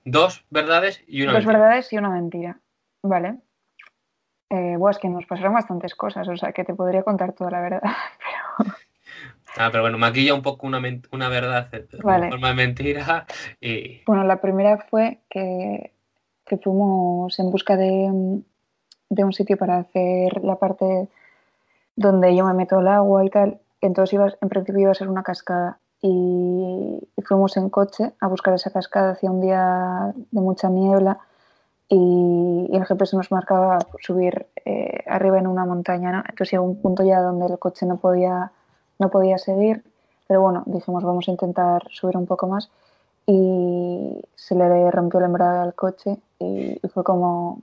Dos 0.03 0.43
verdades 0.49 1.01
y 1.07 1.21
una 1.23 1.31
Dos 1.31 1.45
mentira. 1.45 1.59
verdades 1.59 1.93
y 1.93 1.97
una 1.97 2.09
mentira. 2.09 2.59
Vale. 3.01 3.37
Eh, 4.49 4.75
buah, 4.77 4.91
es 4.91 4.97
que 4.97 5.07
nos 5.07 5.25
pasaron 5.25 5.53
bastantes 5.53 5.95
cosas, 5.95 6.27
o 6.27 6.35
sea, 6.35 6.51
que 6.51 6.65
te 6.65 6.73
podría 6.73 7.03
contar 7.03 7.31
toda 7.33 7.51
la 7.51 7.61
verdad. 7.61 7.81
Ah, 9.57 9.69
pero 9.71 9.81
bueno, 9.81 9.97
maquilla 9.97 10.35
un 10.35 10.43
poco 10.43 10.67
una, 10.67 10.79
una 11.11 11.27
verdad 11.27 11.71
de 11.71 11.87
Vale. 12.03 12.29
forma 12.29 12.49
de 12.49 12.53
mentira 12.53 13.25
y... 13.59 14.03
Bueno, 14.05 14.23
la 14.23 14.39
primera 14.39 14.77
fue 14.77 15.21
que, 15.27 15.91
que 16.45 16.57
fuimos 16.57 17.37
en 17.39 17.49
busca 17.49 17.75
de, 17.75 18.41
de 19.09 19.23
un 19.23 19.33
sitio 19.33 19.57
para 19.57 19.79
hacer 19.79 20.43
la 20.43 20.57
parte 20.57 21.09
donde 21.99 22.33
yo 22.33 22.45
me 22.45 22.53
meto 22.53 22.79
el 22.79 22.87
agua 22.87 23.25
y 23.25 23.29
tal. 23.29 23.59
Entonces 23.81 24.13
iba, 24.13 24.33
en 24.41 24.49
principio 24.49 24.81
iba 24.81 24.91
a 24.91 24.95
ser 24.95 25.09
una 25.09 25.23
cascada 25.23 25.79
y, 26.01 26.99
fuimos 27.25 27.57
en 27.57 27.69
coche 27.69 28.13
a 28.21 28.27
buscar 28.27 28.53
esa 28.53 28.71
cascada. 28.71 29.11
Hacía 29.11 29.29
un 29.29 29.41
día 29.41 30.13
de 30.15 30.41
mucha 30.41 30.69
niebla 30.69 31.19
y, 31.89 32.67
y 32.71 32.75
el 32.75 32.85
GPS 32.85 33.17
nos 33.17 33.31
marcaba 33.31 33.79
subir 34.01 34.47
eh, 34.65 35.03
arriba 35.07 35.39
en 35.39 35.47
una 35.47 35.65
montaña, 35.65 36.11
¿no? 36.11 36.19
Entonces 36.19 36.51
llegó 36.51 36.63
un 36.63 36.81
punto 36.81 37.03
ya 37.03 37.21
donde 37.21 37.47
el 37.47 37.59
coche 37.59 37.85
no 37.85 37.97
podía, 37.97 38.51
no 38.97 39.09
podía 39.09 39.37
seguir, 39.37 39.83
pero 40.27 40.41
bueno, 40.41 40.63
dijimos 40.67 41.03
vamos 41.03 41.27
a 41.27 41.31
intentar 41.31 41.83
subir 41.91 42.15
un 42.15 42.25
poco 42.25 42.47
más 42.47 42.71
y 43.27 44.21
se 44.35 44.55
le 44.55 44.89
rompió 44.89 45.19
el 45.19 45.25
embrague 45.25 45.59
al 45.59 45.75
coche 45.75 46.17
y, 46.39 46.79
y 46.81 46.87
fue 46.87 47.03
como, 47.03 47.61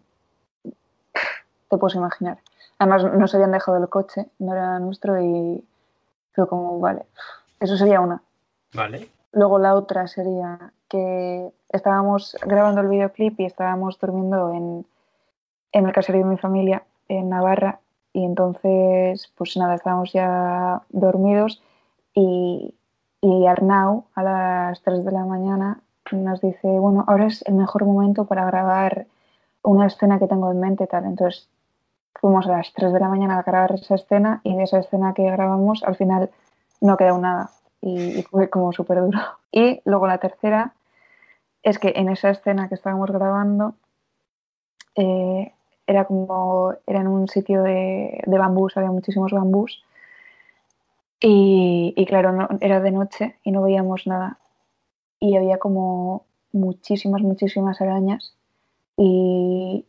te 1.70 1.79
puedes 1.79 1.96
imaginar. 1.96 2.38
Además 2.79 3.05
nos 3.15 3.35
habían 3.35 3.53
dejado 3.53 3.79
el 3.79 3.89
coche, 3.89 4.27
no 4.39 4.53
era 4.53 4.79
nuestro 4.79 5.21
y 5.21 5.65
fue 6.33 6.47
como, 6.47 6.79
vale, 6.79 7.07
eso 7.61 7.77
sería 7.77 8.01
una. 8.01 8.23
Vale. 8.75 9.09
Luego 9.33 9.59
la 9.59 9.75
otra 9.75 10.07
sería 10.07 10.73
que 10.89 11.51
estábamos 11.71 12.37
grabando 12.43 12.81
el 12.81 12.89
videoclip 12.89 13.41
y 13.41 13.47
estábamos 13.47 13.99
durmiendo 13.99 14.53
en, 14.53 14.87
en 15.73 15.87
el 15.87 15.93
caserío 15.93 16.25
de 16.25 16.31
mi 16.31 16.39
familia 16.39 16.83
en 17.09 17.29
Navarra 17.31 17.81
y 18.12 18.25
entonces 18.25 19.33
pues 19.37 19.57
nada, 19.57 19.75
estábamos 19.75 20.12
ya 20.12 20.83
dormidos 20.91 21.62
y, 22.15 22.75
y 23.21 23.47
Arnau 23.47 24.07
a 24.15 24.23
las 24.23 24.83
3 24.83 25.05
de 25.05 25.12
la 25.12 25.25
mañana 25.25 25.81
nos 26.12 26.41
dice, 26.41 26.69
bueno, 26.69 27.05
ahora 27.07 27.27
es 27.27 27.43
el 27.47 27.55
mejor 27.55 27.85
momento 27.85 28.27
para 28.27 28.45
grabar 28.47 29.07
una 29.62 29.87
escena 29.87 30.19
que 30.19 30.29
tengo 30.29 30.51
en 30.51 30.61
mente 30.61 30.87
tal. 30.87 31.05
Entonces 31.05 31.49
fuimos 32.20 32.46
a 32.46 32.59
las 32.59 32.72
3 32.72 32.92
de 32.92 33.00
la 33.00 33.09
mañana 33.09 33.38
a 33.38 33.42
grabar 33.42 33.72
esa 33.72 33.94
escena 33.94 34.40
y 34.44 34.57
de 34.57 34.64
esa 34.64 34.79
escena 34.79 35.14
que 35.14 35.31
grabamos 35.31 35.83
al 35.85 35.96
final 35.96 36.31
no 36.81 36.96
quedó 36.96 37.18
nada 37.18 37.50
y, 37.81 38.18
y 38.18 38.22
fue 38.22 38.50
como 38.50 38.72
súper 38.72 39.00
duro. 39.00 39.18
Y 39.52 39.81
luego 39.85 40.07
la 40.07 40.18
tercera 40.18 40.74
es 41.62 41.79
que 41.79 41.92
en 41.96 42.09
esa 42.09 42.31
escena 42.31 42.68
que 42.68 42.74
estábamos 42.74 43.11
grabando 43.11 43.74
eh, 44.94 45.52
era 45.87 46.05
como, 46.05 46.74
era 46.87 47.00
en 47.00 47.09
un 47.09 47.29
sitio 47.29 47.62
de, 47.62 48.22
de 48.26 48.38
bambús, 48.38 48.76
había 48.76 48.90
muchísimos 48.90 49.33
bambús 49.33 49.83
y, 51.20 51.94
y 51.96 52.07
claro, 52.07 52.33
no, 52.33 52.48
era 52.61 52.81
de 52.81 52.90
noche 52.90 53.37
y 53.42 53.50
no 53.50 53.62
veíamos 53.62 54.07
nada 54.07 54.38
y 55.18 55.37
había 55.37 55.59
como 55.59 56.24
muchísimas, 56.52 57.22
muchísimas 57.22 57.81
arañas 57.81 58.37
y, 58.96 59.87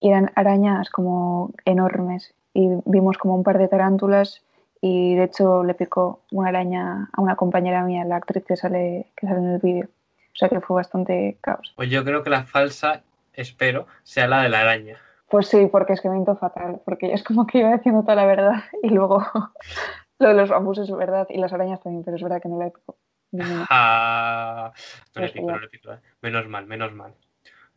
y 0.00 0.10
eran 0.10 0.30
arañas 0.34 0.90
como 0.90 1.52
enormes 1.64 2.34
y 2.54 2.68
vimos 2.84 3.18
como 3.18 3.34
un 3.34 3.42
par 3.42 3.58
de 3.58 3.68
tarántulas 3.68 4.42
y 4.80 5.14
de 5.16 5.24
hecho 5.24 5.64
le 5.64 5.74
picó 5.74 6.22
una 6.30 6.48
araña 6.50 7.08
a 7.12 7.20
una 7.20 7.36
compañera 7.36 7.82
mía, 7.84 8.04
la 8.04 8.16
actriz 8.16 8.44
que 8.44 8.56
sale, 8.56 9.06
que 9.16 9.26
sale 9.26 9.40
en 9.40 9.50
el 9.54 9.58
vídeo. 9.60 9.86
O 9.86 10.36
sea 10.38 10.48
que 10.48 10.60
fue 10.60 10.76
bastante 10.76 11.36
caos. 11.40 11.72
Pues 11.74 11.90
yo 11.90 12.04
creo 12.04 12.22
que 12.22 12.30
la 12.30 12.44
falsa, 12.44 13.02
espero, 13.32 13.86
sea 14.04 14.28
la 14.28 14.42
de 14.42 14.48
la 14.48 14.60
araña. 14.60 14.96
Pues 15.28 15.48
sí, 15.48 15.66
porque 15.66 15.94
es 15.94 16.00
que 16.00 16.08
me 16.08 16.22
hizo 16.22 16.36
fatal, 16.36 16.80
porque 16.84 17.12
es 17.12 17.24
como 17.24 17.46
que 17.46 17.58
iba 17.58 17.76
diciendo 17.76 18.02
toda 18.02 18.14
la 18.14 18.26
verdad 18.26 18.62
y 18.82 18.88
luego 18.90 19.24
lo 20.18 20.28
de 20.28 20.34
los 20.34 20.48
bambús 20.48 20.78
es 20.78 20.90
verdad 20.90 21.26
y 21.28 21.38
las 21.38 21.52
arañas 21.52 21.82
también, 21.82 22.04
pero 22.04 22.16
es 22.16 22.22
verdad 22.22 22.40
que 22.40 22.48
no 22.48 22.62
le 22.62 22.70
picó. 22.70 22.96
ninguna. 23.32 23.66
Ah, 23.68 24.72
no 25.14 25.22
le 25.22 25.28
pico, 25.30 25.50
no 25.50 25.58
le 25.58 25.68
pico. 25.68 25.92
eh. 25.92 25.98
Menos 26.22 26.48
mal, 26.48 26.66
menos 26.66 26.92
mal. 26.92 27.14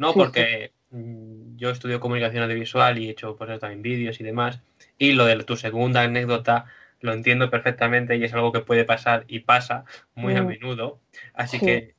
No, 0.02 0.14
porque 0.16 0.72
mm, 0.90 1.58
yo 1.58 1.70
estudio 1.70 2.00
comunicación 2.00 2.44
audiovisual 2.44 2.98
y 2.98 3.08
he 3.08 3.12
hecho 3.12 3.36
pues, 3.36 3.60
también 3.60 3.84
vídeos 3.84 4.20
y 4.20 4.24
demás. 4.24 4.62
Y 4.98 5.14
lo 5.14 5.26
de 5.26 5.44
tu 5.44 5.56
segunda 5.56 6.02
anécdota 6.02 6.66
lo 7.02 7.14
entiendo 7.14 7.50
perfectamente 7.52 8.16
y 8.16 8.24
es 8.24 8.34
algo 8.34 8.52
que 8.52 8.62
puede 8.62 8.84
pasar 8.84 9.26
y 9.28 9.40
pasa 9.42 9.86
muy 10.16 10.36
a 10.36 10.42
Mm. 10.42 10.48
menudo. 10.48 11.00
Así 11.34 11.60
Sí. 11.60 11.66
que 11.66 11.96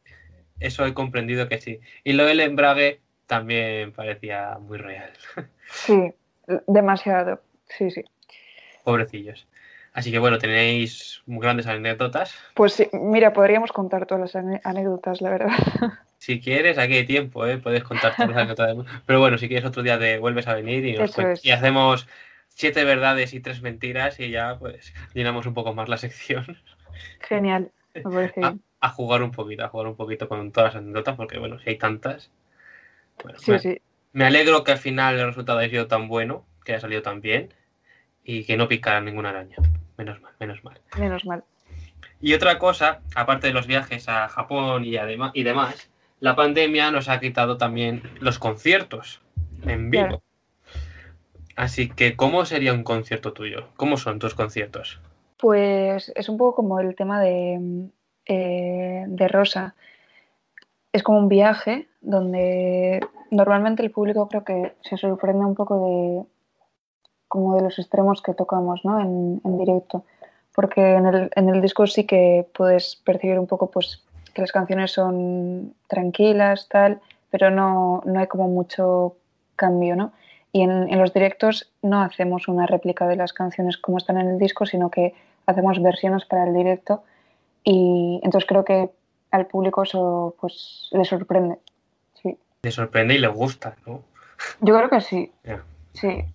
eso 0.59 0.85
he 0.85 0.95
comprendido 0.95 1.49
que 1.49 1.59
sí. 1.59 1.79
Y 2.03 2.12
lo 2.15 2.25
del 2.25 2.41
embrague 2.41 3.01
también 3.27 3.93
parecía 3.93 4.59
muy 4.59 4.79
real. 4.79 5.11
Sí, 5.71 6.12
demasiado. 6.67 7.41
Sí, 7.69 7.91
sí. 7.91 8.03
Pobrecillos. 8.85 9.47
Así 9.92 10.11
que 10.11 10.18
bueno, 10.18 10.38
tenéis 10.38 11.22
muy 11.26 11.40
grandes 11.42 11.66
anécdotas. 11.66 12.35
Pues 12.55 12.72
sí, 12.72 12.88
mira, 12.92 13.33
podríamos 13.33 13.72
contar 13.72 14.07
todas 14.07 14.35
las 14.35 14.61
anécdotas, 14.64 15.20
la 15.20 15.31
verdad. 15.31 15.50
Si 16.22 16.40
quieres, 16.40 16.78
aquí 16.78 16.94
hay 16.94 17.05
tiempo, 17.05 17.44
¿eh? 17.46 17.59
puedes 17.59 17.83
contar 17.83 18.14
todas 18.14 18.31
las 18.31 18.38
anécdotas. 18.38 18.76
Pero 19.07 19.18
bueno, 19.18 19.38
si 19.38 19.48
quieres 19.48 19.64
otro 19.64 19.83
día 19.83 19.98
te 19.98 20.18
vuelves 20.18 20.46
a 20.46 20.55
venir 20.55 20.87
y, 20.87 20.92
nos 20.92 21.16
y 21.42 21.50
hacemos 21.50 22.07
siete 22.46 22.85
verdades 22.85 23.35
y 23.35 23.40
tres 23.40 23.61
mentiras 23.61 24.20
y 24.20 24.31
ya 24.31 24.57
pues 24.57 24.94
llenamos 25.14 25.46
un 25.46 25.55
poco 25.55 25.74
más 25.74 25.88
la 25.88 25.96
sección 25.96 26.59
Genial, 27.20 27.72
me 27.94 28.02
parece 28.02 28.40
bien. 28.40 28.62
a 28.81 28.88
jugar 28.90 29.24
un 29.24 29.33
poquito, 29.33 29.64
a 29.64 29.68
jugar 29.68 29.88
un 29.88 29.96
poquito 29.96 30.28
con 30.28 30.52
todas 30.52 30.74
las 30.74 30.83
anécdotas, 30.83 31.16
porque 31.16 31.40
bueno, 31.40 31.59
si 31.59 31.70
hay 31.70 31.78
tantas. 31.78 32.31
Bueno, 33.22 33.38
Sí, 33.40 33.50
me, 33.50 33.59
sí. 33.59 33.81
me 34.12 34.24
alegro 34.24 34.62
que 34.62 34.70
al 34.72 34.78
final 34.78 35.18
el 35.18 35.26
resultado 35.26 35.59
haya 35.59 35.70
sido 35.70 35.88
tan 35.88 36.07
bueno, 36.07 36.46
que 36.64 36.72
haya 36.72 36.81
salido 36.81 37.02
tan 37.02 37.20
bien 37.20 37.52
y 38.22 38.44
que 38.44 38.57
no 38.57 38.68
picara 38.68 39.00
ninguna 39.00 39.31
araña. 39.31 39.57
Menos 40.03 40.21
mal, 40.21 40.33
menos 40.41 40.65
mal. 40.65 40.81
Menos 40.99 41.25
mal. 41.25 41.45
Y 42.21 42.35
otra 42.35 42.59
cosa, 42.59 43.03
aparte 43.15 43.47
de 43.47 43.53
los 43.53 43.69
viajes 43.69 44.09
a 44.09 44.29
Japón 44.29 44.85
y, 44.85 44.97
y 45.35 45.43
demás, 45.45 45.91
la 46.19 46.35
pandemia 46.35 46.91
nos 46.91 47.09
ha 47.09 47.21
quitado 47.21 47.57
también 47.57 48.03
los 48.21 48.41
conciertos 48.41 49.23
en 49.65 49.91
vivo. 49.91 50.07
Claro. 50.07 50.23
Así 51.55 51.88
que, 51.88 52.17
¿cómo 52.17 52.45
sería 52.45 52.73
un 52.73 52.83
concierto 52.83 53.33
tuyo? 53.33 53.69
¿Cómo 53.77 53.97
son 53.97 54.19
tus 54.19 54.35
conciertos? 54.35 55.01
Pues 55.37 56.11
es 56.17 56.29
un 56.29 56.37
poco 56.37 56.57
como 56.57 56.81
el 56.81 56.97
tema 56.97 57.21
de, 57.21 57.88
eh, 58.27 59.05
de 59.07 59.29
Rosa. 59.29 59.77
Es 60.93 61.05
como 61.05 61.19
un 61.19 61.29
viaje 61.29 61.87
donde 62.01 63.01
normalmente 63.31 63.83
el 63.83 63.93
público 63.93 64.29
creo 64.29 64.45
que 64.45 64.75
se 64.81 64.97
sorprende 64.97 65.45
un 65.45 65.55
poco 65.55 65.87
de 65.87 66.32
como 67.33 67.57
de 67.57 67.62
los 67.62 67.79
extremos 67.79 68.21
que 68.21 68.35
tocamos 68.35 68.85
¿no? 68.85 69.01
en, 69.01 69.40
en 69.42 69.57
directo. 69.57 70.05
Porque 70.55 70.97
en 70.97 71.07
el, 71.07 71.31
en 71.35 71.49
el 71.49 71.62
disco 71.62 71.87
sí 71.87 72.05
que 72.05 72.47
puedes 72.53 72.97
percibir 72.97 73.38
un 73.38 73.47
poco 73.47 73.71
pues, 73.71 74.05
que 74.35 74.42
las 74.42 74.53
canciones 74.53 74.92
son 74.92 75.73
tranquilas, 75.87 76.68
tal, 76.68 77.01
pero 77.31 77.51
no, 77.51 78.03
no 78.05 78.21
hay 78.21 78.27
como 78.27 78.49
mucho 78.49 79.16
cambio, 79.57 79.97
¿no? 79.97 80.12
Y 80.53 80.61
en, 80.61 80.92
en, 80.92 80.99
los 80.99 81.14
directos 81.14 81.73
no 81.81 82.03
hacemos 82.03 82.49
una 82.49 82.66
réplica 82.66 83.09
de 83.09 83.16
las 83.16 83.33
canciones 83.33 83.79
como 83.79 83.97
están 83.97 84.18
en 84.18 84.29
el 84.29 84.38
disco, 84.38 84.66
sino 84.66 84.90
que 84.90 85.14
hacemos 85.47 85.81
versiones 85.81 86.27
para 86.27 86.45
el 86.45 86.53
directo 86.53 87.03
y 87.64 88.21
entonces 88.23 88.47
creo 88.47 88.62
que 88.62 88.90
al 89.31 89.47
público 89.47 89.85
eso 89.85 90.37
pues 90.38 90.90
le 90.92 91.07
sorprende. 91.07 91.57
Sí. 92.23 92.37
Le 92.61 92.71
sorprende 92.71 93.14
y 93.14 93.21
le 93.21 93.29
gusta, 93.29 93.75
¿no? 93.87 94.03
Yo 94.61 94.77
creo 94.77 94.90
que 94.90 95.01
sí. 95.01 95.33
Yeah. 95.45 95.64
Sí. 95.95 96.27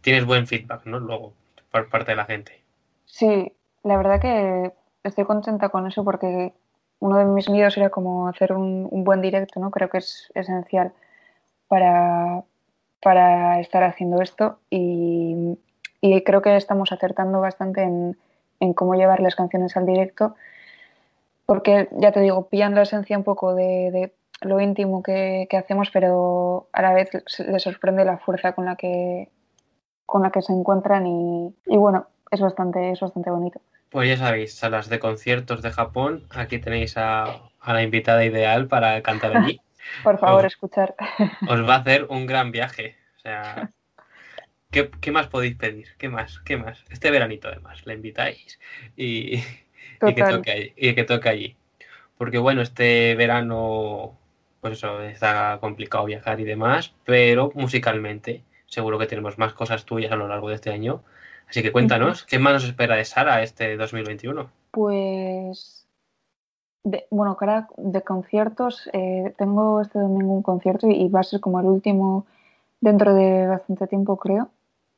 Tienes 0.00 0.24
buen 0.24 0.46
feedback, 0.46 0.86
¿no? 0.86 0.98
Luego, 0.98 1.32
por 1.70 1.88
parte 1.88 2.12
de 2.12 2.16
la 2.16 2.24
gente. 2.24 2.62
Sí, 3.06 3.52
la 3.82 3.96
verdad 3.96 4.20
que 4.20 4.72
estoy 5.04 5.24
contenta 5.24 5.68
con 5.68 5.86
eso 5.86 6.04
porque 6.04 6.52
uno 7.00 7.18
de 7.18 7.24
mis 7.24 7.48
miedos 7.48 7.76
era 7.76 7.90
como 7.90 8.28
hacer 8.28 8.52
un, 8.52 8.88
buen 9.04 9.20
directo, 9.20 9.60
¿no? 9.60 9.70
Creo 9.70 9.88
que 9.88 9.98
es 9.98 10.30
esencial 10.34 10.92
para, 11.68 12.44
para 13.02 13.60
estar 13.60 13.82
haciendo 13.82 14.22
esto 14.22 14.58
y, 14.70 15.58
y, 16.00 16.22
creo 16.22 16.42
que 16.42 16.56
estamos 16.56 16.92
acertando 16.92 17.40
bastante 17.40 17.82
en, 17.82 18.16
en, 18.60 18.72
cómo 18.72 18.94
llevar 18.94 19.20
las 19.20 19.34
canciones 19.34 19.76
al 19.76 19.86
directo 19.86 20.36
porque 21.46 21.88
ya 21.92 22.12
te 22.12 22.20
digo, 22.20 22.48
pillan 22.48 22.74
la 22.74 22.82
esencia 22.82 23.18
un 23.18 23.24
poco 23.24 23.54
de, 23.54 23.90
de 23.90 24.12
lo 24.44 24.60
íntimo 24.60 25.02
que, 25.02 25.46
que, 25.48 25.56
hacemos, 25.56 25.90
pero 25.90 26.68
a 26.72 26.82
la 26.82 26.92
vez 26.92 27.10
les 27.38 27.62
sorprende 27.62 28.04
la 28.04 28.18
fuerza 28.18 28.52
con 28.52 28.64
la 28.64 28.76
que, 28.76 29.30
con 30.06 30.22
la 30.22 30.30
que 30.30 30.42
se 30.42 30.52
encuentran 30.52 31.06
y, 31.06 31.54
y 31.66 31.76
bueno, 31.76 32.06
es 32.30 32.40
bastante, 32.40 32.92
es 32.92 33.00
bastante 33.00 33.30
bonito. 33.30 33.60
Pues 33.90 34.08
ya 34.08 34.16
sabéis, 34.16 34.54
salas 34.54 34.88
de 34.88 34.98
conciertos 34.98 35.60
de 35.60 35.70
Japón, 35.70 36.26
aquí 36.30 36.58
tenéis 36.58 36.96
a, 36.96 37.24
a 37.60 37.72
la 37.74 37.82
invitada 37.82 38.24
ideal 38.24 38.66
para 38.66 39.02
cantar 39.02 39.36
allí. 39.36 39.60
Por 40.02 40.18
favor, 40.18 40.46
os, 40.46 40.52
escuchar. 40.52 40.94
Os 41.48 41.68
va 41.68 41.74
a 41.74 41.78
hacer 41.78 42.06
un 42.08 42.26
gran 42.26 42.52
viaje. 42.52 42.96
O 43.16 43.20
sea, 43.20 43.70
¿qué, 44.70 44.90
¿qué, 45.00 45.12
más 45.12 45.26
podéis 45.26 45.56
pedir? 45.56 45.88
¿Qué 45.98 46.08
más? 46.08 46.40
¿Qué 46.40 46.56
más? 46.56 46.84
Este 46.90 47.10
veranito 47.10 47.48
además, 47.48 47.84
la 47.84 47.94
invitáis 47.94 48.58
y, 48.96 49.36
y, 49.36 50.14
que 50.14 50.22
toque 50.22 50.50
allí, 50.50 50.72
y 50.76 50.94
que 50.94 51.04
toque 51.04 51.28
allí. 51.28 51.56
Porque 52.16 52.38
bueno, 52.38 52.62
este 52.62 53.14
verano, 53.16 54.18
pues 54.62 54.74
eso, 54.74 55.02
está 55.02 55.58
complicado 55.60 56.04
viajar 56.04 56.38
y 56.38 56.44
demás, 56.44 56.94
pero 57.04 57.50
musicalmente 57.56 58.44
seguro 58.66 58.96
que 58.96 59.08
tenemos 59.08 59.36
más 59.36 59.54
cosas 59.54 59.84
tuyas 59.84 60.12
a 60.12 60.16
lo 60.16 60.28
largo 60.28 60.48
de 60.48 60.54
este 60.54 60.70
año. 60.70 61.02
Así 61.48 61.62
que 61.62 61.72
cuéntanos, 61.72 62.24
¿qué 62.24 62.38
más 62.38 62.52
nos 62.52 62.64
espera 62.64 62.94
de 62.94 63.04
Sara 63.04 63.42
este 63.42 63.76
2021? 63.76 64.48
Pues, 64.70 65.88
de, 66.84 67.08
bueno, 67.10 67.36
cara 67.36 67.68
de 67.76 68.02
conciertos, 68.02 68.88
eh, 68.92 69.34
tengo 69.36 69.80
este 69.80 69.98
domingo 69.98 70.32
un 70.32 70.42
concierto 70.42 70.86
y, 70.86 70.92
y, 70.92 71.08
va 71.08 71.20
a 71.20 71.24
ser 71.24 71.40
como 71.40 71.58
el 71.58 71.66
último 71.66 72.26
dentro 72.80 73.14
de 73.14 73.48
bastante 73.48 73.88
tiempo, 73.88 74.16
creo. 74.16 74.48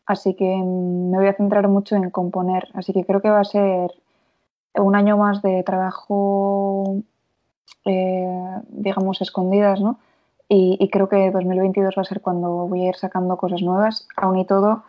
Así 0.05 0.35
que 0.35 0.45
me 0.45 1.17
voy 1.17 1.29
a 1.29 1.35
centrar 1.35 1.69
mucho 1.69 1.97
en 1.97 2.11
componer. 2.11 2.69
Así 2.75 2.93
que 2.93 3.07
creo 3.07 3.23
que 3.23 3.31
va 3.31 3.41
a 3.41 3.45
ser 3.45 3.91
un 4.75 4.95
año 4.95 5.17
más 5.17 5.41
de 5.41 5.63
trabajo, 5.63 7.03
eh, 7.85 8.61
digamos, 8.69 9.21
escondidas, 9.21 9.81
¿no? 9.81 9.99
Y, 10.49 10.89
creo 10.91 11.09
que 11.09 11.31
2022 11.31 11.95
va 11.97 12.03
a 12.03 12.05
ser 12.05 12.21
cuando 12.21 12.69
voy 12.69 12.85
a 12.85 12.89
ir 12.91 12.97
sacando 12.97 13.37
cosas 13.37 13.63
nuevas. 13.63 14.07
Aún 14.17 14.39
y 14.39 14.45
todo, 14.45 14.85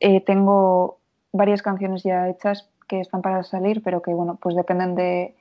eh, 0.00 0.20
tengo 0.20 0.98
varias 1.32 1.62
canciones 1.62 2.02
ya 2.04 2.28
hechas 2.28 2.68
que 2.88 3.00
están 3.00 3.20
para 3.20 3.42
salir, 3.42 3.82
pero 3.82 4.02
que 4.02 4.14
bueno, 4.14 4.38
pues 4.40 4.54
dependen 4.54 4.94
de, 4.94 5.34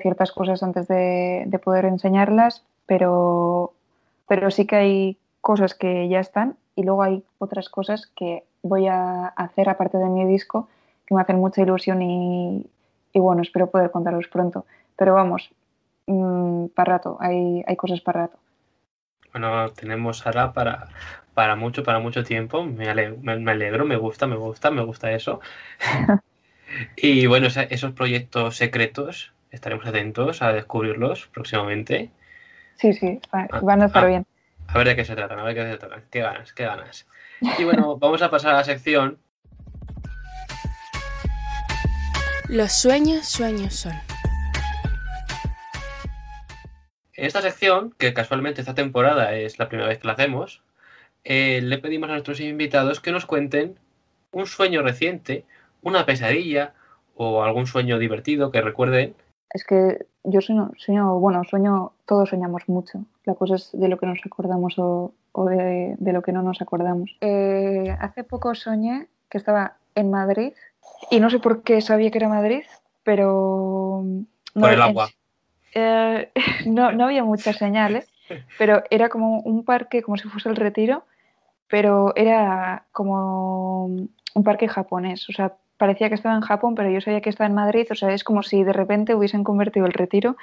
ciertas 0.00 0.32
cosas 0.32 0.62
antes 0.62 0.88
de, 0.88 1.44
de, 1.46 1.58
poder 1.58 1.84
enseñarlas, 1.84 2.64
pero, 2.86 3.74
pero 4.26 4.50
sí 4.50 4.66
que 4.66 4.76
hay 4.76 5.18
cosas 5.40 5.74
que 5.74 6.08
ya 6.08 6.18
están 6.20 6.56
y 6.74 6.82
luego 6.82 7.02
hay 7.02 7.22
otras 7.38 7.68
cosas 7.68 8.06
que 8.16 8.44
voy 8.62 8.88
a 8.88 9.26
hacer 9.28 9.68
aparte 9.68 9.98
de 9.98 10.08
mi 10.08 10.24
disco 10.24 10.68
que 11.06 11.14
me 11.14 11.20
hacen 11.20 11.38
mucha 11.38 11.62
ilusión 11.62 12.02
y, 12.02 12.66
y 13.12 13.20
bueno, 13.20 13.42
espero 13.42 13.70
poder 13.70 13.90
contaros 13.90 14.26
pronto. 14.28 14.66
Pero 14.96 15.14
vamos, 15.14 15.50
mmm, 16.06 16.68
para 16.68 16.94
rato, 16.94 17.18
hay, 17.20 17.62
hay 17.66 17.76
cosas 17.76 18.00
para 18.00 18.22
rato. 18.22 18.38
Bueno, 19.32 19.70
tenemos 19.72 20.26
ahora 20.26 20.52
para, 20.52 20.88
para 21.34 21.56
mucho, 21.56 21.82
para 21.82 21.98
mucho 21.98 22.24
tiempo. 22.24 22.64
Me 22.64 22.88
alegro, 22.88 23.18
me, 23.20 23.36
me, 23.38 23.52
alegro, 23.52 23.84
me 23.84 23.96
gusta, 23.96 24.26
me 24.26 24.36
gusta, 24.36 24.70
me 24.70 24.82
gusta 24.82 25.12
eso. 25.12 25.40
y 26.96 27.26
bueno, 27.26 27.48
esos 27.48 27.92
proyectos 27.92 28.56
secretos, 28.56 29.34
estaremos 29.50 29.86
atentos 29.86 30.40
a 30.40 30.52
descubrirlos 30.52 31.26
próximamente. 31.26 32.10
Sí, 32.76 32.92
sí, 32.92 33.20
van 33.62 33.82
a 33.82 33.86
estar 33.86 34.04
a, 34.04 34.06
bien. 34.06 34.26
A 34.68 34.78
ver 34.78 34.88
de 34.88 34.96
qué 34.96 35.04
se 35.04 35.14
tratan, 35.14 35.38
a 35.38 35.44
ver 35.44 35.54
de 35.54 35.62
qué 35.62 35.70
se 35.72 35.78
tratan. 35.78 36.04
Qué 36.10 36.20
ganas, 36.20 36.52
qué 36.52 36.64
ganas. 36.64 37.06
Y 37.58 37.64
bueno, 37.64 37.96
vamos 37.98 38.22
a 38.22 38.30
pasar 38.30 38.54
a 38.54 38.58
la 38.58 38.64
sección. 38.64 39.18
Los 42.48 42.72
sueños, 42.72 43.26
sueños 43.26 43.74
son. 43.74 44.15
Esta 47.16 47.42
sección, 47.42 47.94
que 47.98 48.14
casualmente 48.14 48.60
esta 48.60 48.74
temporada 48.74 49.34
es 49.34 49.58
la 49.58 49.68
primera 49.68 49.88
vez 49.88 49.98
que 49.98 50.06
la 50.06 50.14
hacemos, 50.14 50.62
eh, 51.24 51.60
le 51.62 51.78
pedimos 51.78 52.08
a 52.08 52.12
nuestros 52.12 52.40
invitados 52.40 53.00
que 53.00 53.12
nos 53.12 53.26
cuenten 53.26 53.78
un 54.32 54.46
sueño 54.46 54.82
reciente, 54.82 55.44
una 55.82 56.06
pesadilla 56.06 56.74
o 57.16 57.42
algún 57.42 57.66
sueño 57.66 57.98
divertido 57.98 58.50
que 58.50 58.60
recuerden. 58.60 59.14
Es 59.50 59.64
que 59.64 60.06
yo 60.24 60.40
sueño, 60.40 60.70
sueño 60.76 61.18
bueno, 61.18 61.42
sueño, 61.44 61.92
todos 62.04 62.28
soñamos 62.28 62.68
mucho. 62.68 63.00
La 63.24 63.34
cosa 63.34 63.56
es 63.56 63.70
de 63.72 63.88
lo 63.88 63.98
que 63.98 64.06
nos 64.06 64.18
acordamos 64.24 64.78
o, 64.78 65.14
o 65.32 65.44
de, 65.46 65.96
de, 65.98 66.12
lo 66.12 66.22
que 66.22 66.32
no 66.32 66.42
nos 66.42 66.60
acordamos. 66.60 67.16
Eh, 67.20 67.96
hace 67.98 68.22
poco 68.22 68.54
soñé 68.54 69.08
que 69.30 69.38
estaba 69.38 69.78
en 69.94 70.10
Madrid 70.10 70.52
y 71.10 71.20
no 71.20 71.30
sé 71.30 71.38
por 71.38 71.62
qué 71.62 71.80
sabía 71.80 72.10
que 72.10 72.18
era 72.18 72.28
Madrid, 72.28 72.62
pero... 73.02 74.04
No, 74.54 74.60
por 74.60 74.72
el 74.72 74.82
agua. 74.82 75.08
Eh, 75.78 76.30
no, 76.66 76.90
no, 76.92 77.04
había 77.04 77.22
muchas 77.22 77.56
señales, 77.56 78.08
pero 78.58 78.82
era 78.90 79.10
como 79.10 79.40
un 79.40 79.62
parque, 79.62 80.02
como 80.02 80.16
si 80.16 80.26
fuese 80.26 80.48
el 80.48 80.56
retiro, 80.56 81.04
pero 81.68 82.14
era 82.16 82.84
como 82.92 83.84
un 83.84 84.42
parque 84.42 84.68
japonés. 84.68 85.28
O 85.28 85.32
sea, 85.32 85.52
parecía 85.76 86.08
que 86.08 86.14
estaba 86.14 86.34
en 86.34 86.40
Japón, 86.40 86.74
pero 86.74 86.88
yo 86.88 87.02
sabía 87.02 87.20
que 87.20 87.28
estaba 87.28 87.48
en 87.48 87.54
Madrid. 87.54 87.86
O 87.90 87.94
sea, 87.94 88.12
es 88.12 88.24
como 88.24 88.42
si 88.42 88.64
de 88.64 88.72
repente 88.72 89.14
hubiesen 89.14 89.44
convertido 89.44 89.84
el 89.84 89.92
retiro 89.92 90.36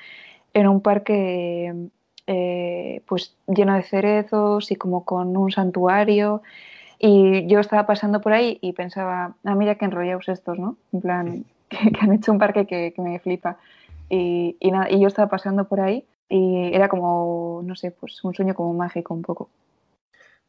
en 0.54 0.68
un 0.68 0.82
parque 0.82 1.74
eh, 2.28 3.02
pues 3.08 3.36
lleno 3.48 3.74
de 3.74 3.82
cerezos 3.82 4.72
y 4.72 4.76
como 4.76 5.04
con 5.04 5.36
un 5.36 5.52
santuario. 5.52 6.44
Y 7.00 7.48
yo 7.48 7.60
estaba 7.60 7.88
pasando 7.88 8.22
por 8.22 8.34
ahí 8.34 8.60
y 8.62 8.74
pensaba, 8.74 9.34
ah, 9.44 9.56
mira 9.56 9.76
qué 9.76 9.86
enrollados 9.86 10.30
estos, 10.30 10.60
¿no? 10.60 10.78
En 10.94 11.02
plan, 11.02 11.46
que, 11.70 11.92
han 12.00 12.14
hecho 12.14 12.32
un 12.32 12.38
parque 12.38 12.68
que, 12.68 12.94
que 12.94 13.02
me 13.02 13.18
flipa. 13.18 13.58
Y, 14.10 14.58
y, 14.60 14.72
nada, 14.72 14.90
y, 14.90 15.02
yo 15.02 15.08
estaba 15.08 15.30
pasando 15.30 15.68
por 15.68 15.80
ahí 15.82 16.06
y 16.30 16.74
era 16.74 16.90
como, 16.90 17.62
no 17.64 17.76
sé, 17.76 17.92
pues 17.92 18.24
un 18.24 18.34
sueño 18.34 18.54
como 18.54 18.74
mágico 18.74 19.14
un 19.14 19.22
poco. 19.22 19.50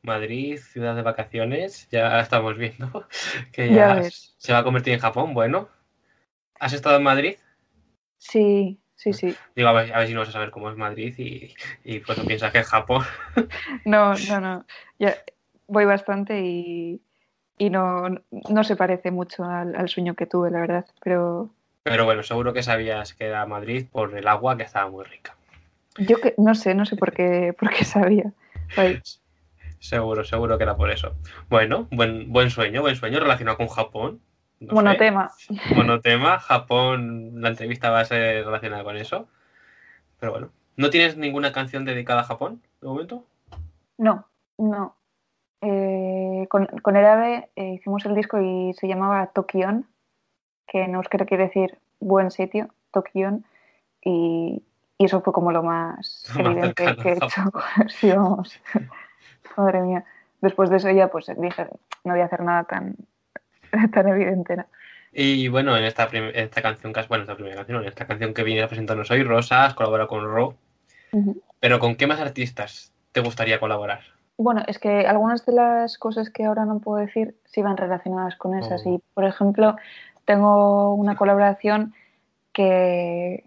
Madrid, 0.02 0.58
ciudad 0.58 0.94
de 0.94 1.02
vacaciones, 1.02 1.88
ya 1.90 2.20
estamos 2.20 2.58
viendo 2.58 3.06
que 3.52 3.72
ya, 3.72 4.02
ya 4.02 4.10
se 4.10 4.52
va 4.52 4.58
a 4.58 4.64
convertir 4.64 4.92
en 4.92 5.00
Japón. 5.00 5.32
Bueno, 5.32 5.68
¿has 6.60 6.72
estado 6.74 6.96
en 6.96 7.02
Madrid? 7.02 7.36
Sí, 8.18 8.78
sí, 8.94 9.12
sí. 9.12 9.34
Digo, 9.56 9.68
a 9.68 9.72
ver, 9.72 9.94
a 9.94 9.98
ver 9.98 10.08
si 10.08 10.14
no 10.14 10.20
vas 10.20 10.28
a 10.28 10.32
saber 10.32 10.50
cómo 10.50 10.70
es 10.70 10.76
Madrid 10.76 11.14
y, 11.18 11.54
y 11.84 12.00
pues 12.00 12.18
no 12.18 12.24
piensas 12.24 12.52
que 12.52 12.58
es 12.58 12.66
Japón. 12.66 13.02
no, 13.84 14.14
no, 14.28 14.40
no. 14.40 14.66
Ya 14.98 15.16
voy 15.66 15.84
bastante 15.84 16.40
y, 16.40 17.00
y 17.58 17.70
no, 17.70 18.08
no 18.30 18.64
se 18.64 18.76
parece 18.76 19.10
mucho 19.10 19.44
al, 19.44 19.74
al 19.74 19.88
sueño 19.88 20.14
que 20.14 20.26
tuve, 20.26 20.50
la 20.50 20.60
verdad, 20.60 20.86
pero 21.02 21.50
pero 21.84 22.06
bueno, 22.06 22.22
seguro 22.22 22.54
que 22.54 22.62
sabías 22.62 23.12
que 23.12 23.26
era 23.26 23.44
Madrid 23.44 23.86
por 23.92 24.16
el 24.16 24.26
agua 24.26 24.56
que 24.56 24.62
estaba 24.62 24.90
muy 24.90 25.04
rica. 25.04 25.36
Yo 25.98 26.18
que 26.18 26.34
no 26.38 26.54
sé, 26.54 26.74
no 26.74 26.86
sé 26.86 26.96
por 26.96 27.12
qué, 27.12 27.54
por 27.56 27.70
qué 27.70 27.84
sabía. 27.84 28.32
Seguro, 29.78 30.24
seguro 30.24 30.56
que 30.56 30.64
era 30.64 30.76
por 30.76 30.90
eso. 30.90 31.14
Bueno, 31.50 31.86
buen, 31.92 32.32
buen 32.32 32.48
sueño, 32.48 32.80
buen 32.80 32.96
sueño 32.96 33.20
relacionado 33.20 33.58
con 33.58 33.68
Japón. 33.68 34.20
No 34.60 34.74
Monotema. 34.74 35.30
Sé. 35.36 35.54
Monotema, 35.76 36.40
Japón, 36.40 37.42
la 37.42 37.50
entrevista 37.50 37.90
va 37.90 38.00
a 38.00 38.04
ser 38.06 38.46
relacionada 38.46 38.82
con 38.82 38.96
eso. 38.96 39.28
Pero 40.18 40.32
bueno, 40.32 40.50
¿no 40.76 40.88
tienes 40.88 41.18
ninguna 41.18 41.52
canción 41.52 41.84
dedicada 41.84 42.22
a 42.22 42.24
Japón 42.24 42.62
de 42.80 42.88
momento? 42.88 43.26
No, 43.98 44.26
no. 44.56 44.96
Eh, 45.60 46.46
con, 46.48 46.66
con 46.66 46.96
el 46.96 47.04
AVE 47.04 47.50
eh, 47.56 47.74
hicimos 47.74 48.06
el 48.06 48.14
disco 48.14 48.40
y 48.40 48.72
se 48.72 48.88
llamaba 48.88 49.26
Tokion 49.26 49.86
que 50.66 50.82
en 50.82 50.94
euskera 50.94 51.26
quiere 51.26 51.44
decir 51.44 51.78
buen 52.00 52.30
sitio, 52.30 52.68
Tokion, 52.92 53.44
y, 54.02 54.62
y 54.98 55.04
eso 55.04 55.20
fue 55.20 55.32
como 55.32 55.52
lo 55.52 55.62
más 55.62 56.30
Lo 56.38 56.50
evidente 56.50 56.96
que 56.96 57.08
he 57.10 57.12
hecho. 57.12 57.42
sí, 57.88 58.10
vamos. 58.10 58.60
Madre 59.56 59.82
mía. 59.82 60.04
Después 60.40 60.70
de 60.70 60.76
eso 60.76 60.90
ya 60.90 61.08
pues 61.08 61.26
dije, 61.38 61.68
no 62.04 62.12
voy 62.12 62.20
a 62.20 62.26
hacer 62.26 62.42
nada 62.42 62.64
tan, 62.64 62.96
tan 63.92 64.08
evidente. 64.08 64.56
¿no? 64.56 64.66
Y 65.12 65.48
bueno, 65.48 65.76
en 65.76 65.84
esta, 65.84 66.08
esta 66.34 66.60
canción, 66.60 66.92
que 66.92 67.02
bueno, 67.08 67.22
esta 67.22 67.36
primera 67.36 67.56
canción, 67.56 67.82
en 67.82 67.88
esta 67.88 68.06
canción 68.06 68.34
que 68.34 68.42
vienes 68.42 68.64
a 68.64 68.68
presentarnos 68.68 69.10
hoy, 69.10 69.22
Rosa, 69.22 69.64
has 69.64 69.74
colaborado 69.74 70.08
con 70.08 70.24
Ro, 70.24 70.56
pero 71.60 71.78
¿con 71.78 71.94
qué 71.94 72.08
más 72.08 72.20
artistas 72.20 72.92
te 73.12 73.20
gustaría 73.20 73.60
colaborar? 73.60 74.00
Bueno, 74.36 74.64
es 74.66 74.80
que 74.80 75.06
algunas 75.06 75.46
de 75.46 75.52
las 75.52 75.96
cosas 75.98 76.30
que 76.30 76.44
ahora 76.44 76.64
no 76.64 76.80
puedo 76.80 76.98
decir 76.98 77.36
sí 77.44 77.62
van 77.62 77.76
relacionadas 77.76 78.34
con 78.34 78.58
esas. 78.58 78.84
Oh. 78.84 78.94
Y, 78.94 79.02
por 79.14 79.24
ejemplo, 79.24 79.76
tengo 80.24 80.94
una 80.94 81.16
colaboración 81.16 81.94
que, 82.52 83.44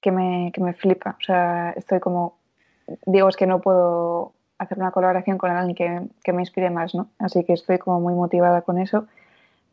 que, 0.00 0.12
me, 0.12 0.52
que 0.52 0.60
me 0.60 0.74
flipa. 0.74 1.16
O 1.18 1.22
sea, 1.22 1.70
estoy 1.76 2.00
como, 2.00 2.36
digo, 3.06 3.28
es 3.28 3.36
que 3.36 3.46
no 3.46 3.60
puedo 3.60 4.32
hacer 4.58 4.78
una 4.78 4.90
colaboración 4.90 5.38
con 5.38 5.50
alguien 5.50 5.74
que, 5.74 6.08
que 6.22 6.32
me 6.32 6.42
inspire 6.42 6.70
más, 6.70 6.94
¿no? 6.94 7.08
Así 7.18 7.44
que 7.44 7.54
estoy 7.54 7.78
como 7.78 8.00
muy 8.00 8.14
motivada 8.14 8.62
con 8.62 8.78
eso. 8.78 9.06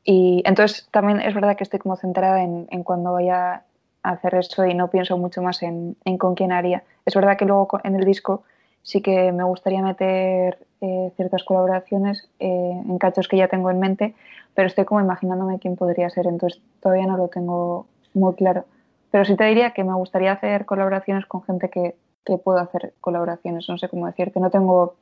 Y 0.04 0.41
entonces 0.46 0.88
también 0.91 1.20
es 1.20 1.34
verdad 1.36 1.58
que 1.58 1.63
estoy 1.63 1.80
como 1.80 1.98
centrada 1.98 2.41
en, 2.41 2.67
en 2.72 2.84
cuando 2.84 3.12
vaya 3.12 3.63
a 4.04 4.10
hacer 4.10 4.36
eso 4.36 4.65
y 4.65 4.74
no 4.74 4.89
pienso 4.89 5.17
mucho 5.17 5.41
más 5.41 5.62
en, 5.63 5.98
en 6.06 6.17
con 6.17 6.36
quién 6.36 6.54
haría. 6.54 6.84
Es 7.06 7.13
verdad 7.13 7.38
que 7.38 7.46
luego 7.46 7.67
en 7.84 7.96
el 7.96 8.06
disco 8.06 8.43
sí 8.88 9.02
que 9.02 9.34
me 9.34 9.43
gustaría 9.43 9.82
meter 9.82 10.65
eh, 10.80 11.12
ciertas 11.17 11.43
colaboraciones 11.43 12.30
eh, 12.39 12.82
en 12.86 12.97
cachos 12.97 13.28
que 13.28 13.36
ya 13.36 13.50
tengo 13.50 13.69
en 13.69 13.82
mente, 13.82 14.15
pero 14.56 14.69
estoy 14.69 14.86
como 14.86 15.02
imaginándome 15.02 15.60
quién 15.60 15.76
podría 15.76 16.10
ser, 16.10 16.26
entonces 16.26 16.62
todavía 16.80 17.06
no 17.06 17.17
lo 17.17 17.28
tengo 17.28 17.86
muy 18.13 18.34
claro. 18.36 18.63
Pero 19.12 19.26
sí 19.26 19.36
te 19.36 19.43
diría 19.43 19.71
que 19.71 19.84
me 19.84 19.93
gustaría 19.93 20.32
hacer 20.32 20.65
colaboraciones 20.65 21.26
con 21.26 21.43
gente 21.43 21.69
que, 21.69 21.95
que 22.26 22.38
puedo 22.38 22.60
hacer 22.60 22.93
colaboraciones, 23.02 23.67
no 23.67 23.78
sé 23.78 23.89
cómo 23.89 24.08
decirte, 24.08 24.39
no 24.39 24.50
tengo, 24.50 24.95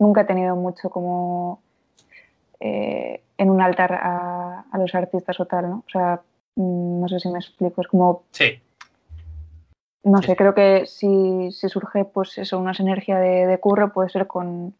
nunca 0.00 0.22
he 0.22 0.24
tenido 0.24 0.56
mucho 0.56 0.90
como 0.90 1.60
eh, 2.58 3.22
en 3.38 3.48
un 3.48 3.60
altar 3.60 3.92
a, 3.92 4.64
a 4.72 4.78
los 4.78 4.92
artistas 4.92 5.38
o 5.38 5.46
tal, 5.46 5.70
¿no? 5.70 5.84
O 5.86 5.90
sea, 5.90 6.20
mm, 6.56 7.00
no 7.00 7.06
sé 7.06 7.20
si 7.20 7.28
me 7.28 7.38
explico, 7.38 7.80
es 7.80 7.86
como 7.86 8.24
Sí, 8.32 8.60
no 10.02 10.22
sé, 10.22 10.34
creo 10.36 10.54
que 10.54 10.86
si, 10.86 11.52
si 11.52 11.68
surge 11.68 12.04
pues 12.04 12.38
eso, 12.38 12.58
una 12.58 12.74
sinergia 12.74 13.18
de, 13.18 13.46
de 13.46 13.60
curro, 13.60 13.92
puede 13.92 14.08
ser 14.08 14.26
con, 14.26 14.74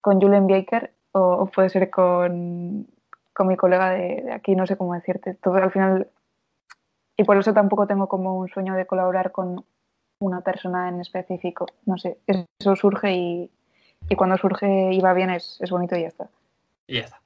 con 0.00 0.20
Julian 0.20 0.46
Baker 0.46 0.92
o, 1.12 1.20
o 1.20 1.46
puede 1.46 1.70
ser 1.70 1.90
con, 1.90 2.86
con 3.32 3.48
mi 3.48 3.56
colega 3.56 3.90
de, 3.90 4.22
de 4.22 4.32
aquí, 4.32 4.54
no 4.54 4.66
sé 4.66 4.76
cómo 4.76 4.94
decirte. 4.94 5.34
Todo 5.34 5.56
al 5.56 5.70
final, 5.70 6.08
y 7.16 7.24
por 7.24 7.36
eso 7.38 7.52
tampoco 7.54 7.86
tengo 7.86 8.08
como 8.08 8.36
un 8.38 8.48
sueño 8.48 8.74
de 8.74 8.86
colaborar 8.86 9.32
con 9.32 9.64
una 10.20 10.40
persona 10.42 10.88
en 10.88 11.00
específico. 11.00 11.66
No 11.86 11.96
sé, 11.96 12.18
eso 12.26 12.76
surge 12.76 13.12
y, 13.12 13.50
y 14.08 14.16
cuando 14.16 14.36
surge 14.36 14.92
y 14.92 15.00
va 15.00 15.12
bien 15.14 15.30
es, 15.30 15.58
es 15.60 15.70
bonito 15.70 15.96
y 15.96 16.02
ya 16.02 16.08
está. 16.08 16.28
y 16.86 16.94
ya 16.94 17.04
está. 17.04 17.20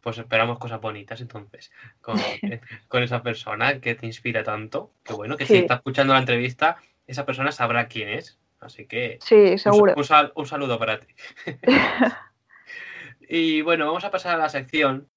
Pues 0.00 0.18
esperamos 0.18 0.58
cosas 0.58 0.80
bonitas 0.80 1.20
entonces 1.20 1.70
con, 2.00 2.16
con 2.88 3.02
esa 3.02 3.22
persona 3.22 3.80
que 3.80 3.94
te 3.94 4.06
inspira 4.06 4.42
tanto. 4.44 4.92
Que 5.04 5.12
bueno, 5.14 5.36
que 5.36 5.46
si 5.46 5.56
está 5.58 5.74
escuchando 5.74 6.12
la 6.14 6.20
entrevista, 6.20 6.76
esa 7.06 7.24
persona 7.26 7.52
sabrá 7.52 7.86
quién 7.88 8.08
es. 8.08 8.38
Así 8.60 8.86
que 8.86 9.18
Sí, 9.22 9.34
un, 9.52 9.58
seguro. 9.58 9.94
un 9.96 10.04
sal- 10.04 10.32
un 10.34 10.46
saludo 10.46 10.78
para 10.78 10.98
ti. 11.00 11.06
y 13.28 13.62
bueno, 13.62 13.86
vamos 13.86 14.04
a 14.04 14.10
pasar 14.10 14.34
a 14.34 14.38
la 14.38 14.48
sección 14.48 15.08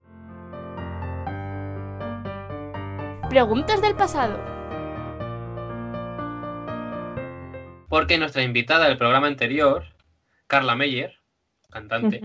Preguntas 3.29 3.81
del 3.81 3.95
pasado. 3.95 4.37
porque 7.87 8.17
nuestra 8.17 8.41
invitada 8.43 8.87
del 8.87 8.97
programa 8.97 9.27
anterior, 9.27 9.83
Carla 10.47 10.75
Meyer, 10.75 11.19
cantante. 11.69 12.21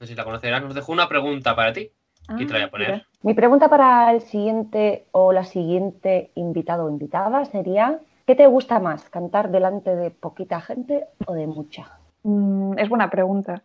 No 0.00 0.06
sé 0.06 0.12
si 0.12 0.16
la 0.16 0.24
conocerás, 0.24 0.62
nos 0.62 0.74
dejó 0.74 0.92
una 0.92 1.08
pregunta 1.08 1.54
para 1.56 1.72
ti. 1.72 1.90
Y 2.36 2.46
te 2.46 2.52
la 2.52 2.58
voy 2.58 2.62
a 2.62 2.66
Ah, 2.66 2.70
poner. 2.70 2.90
mira. 2.92 3.06
Mi 3.22 3.34
pregunta 3.34 3.68
para 3.68 4.10
el 4.12 4.20
siguiente 4.20 5.06
o 5.12 5.32
la 5.32 5.44
siguiente 5.44 6.30
invitado 6.34 6.84
o 6.84 6.90
invitada 6.90 7.44
sería, 7.46 8.00
¿qué 8.26 8.34
te 8.34 8.46
gusta 8.46 8.80
más, 8.80 9.08
cantar 9.08 9.50
delante 9.50 9.96
de 9.96 10.10
poquita 10.10 10.60
gente 10.60 11.06
o 11.26 11.32
de 11.32 11.46
mucha? 11.46 11.98
Mm, 12.22 12.78
es 12.78 12.88
buena 12.88 13.08
pregunta. 13.08 13.62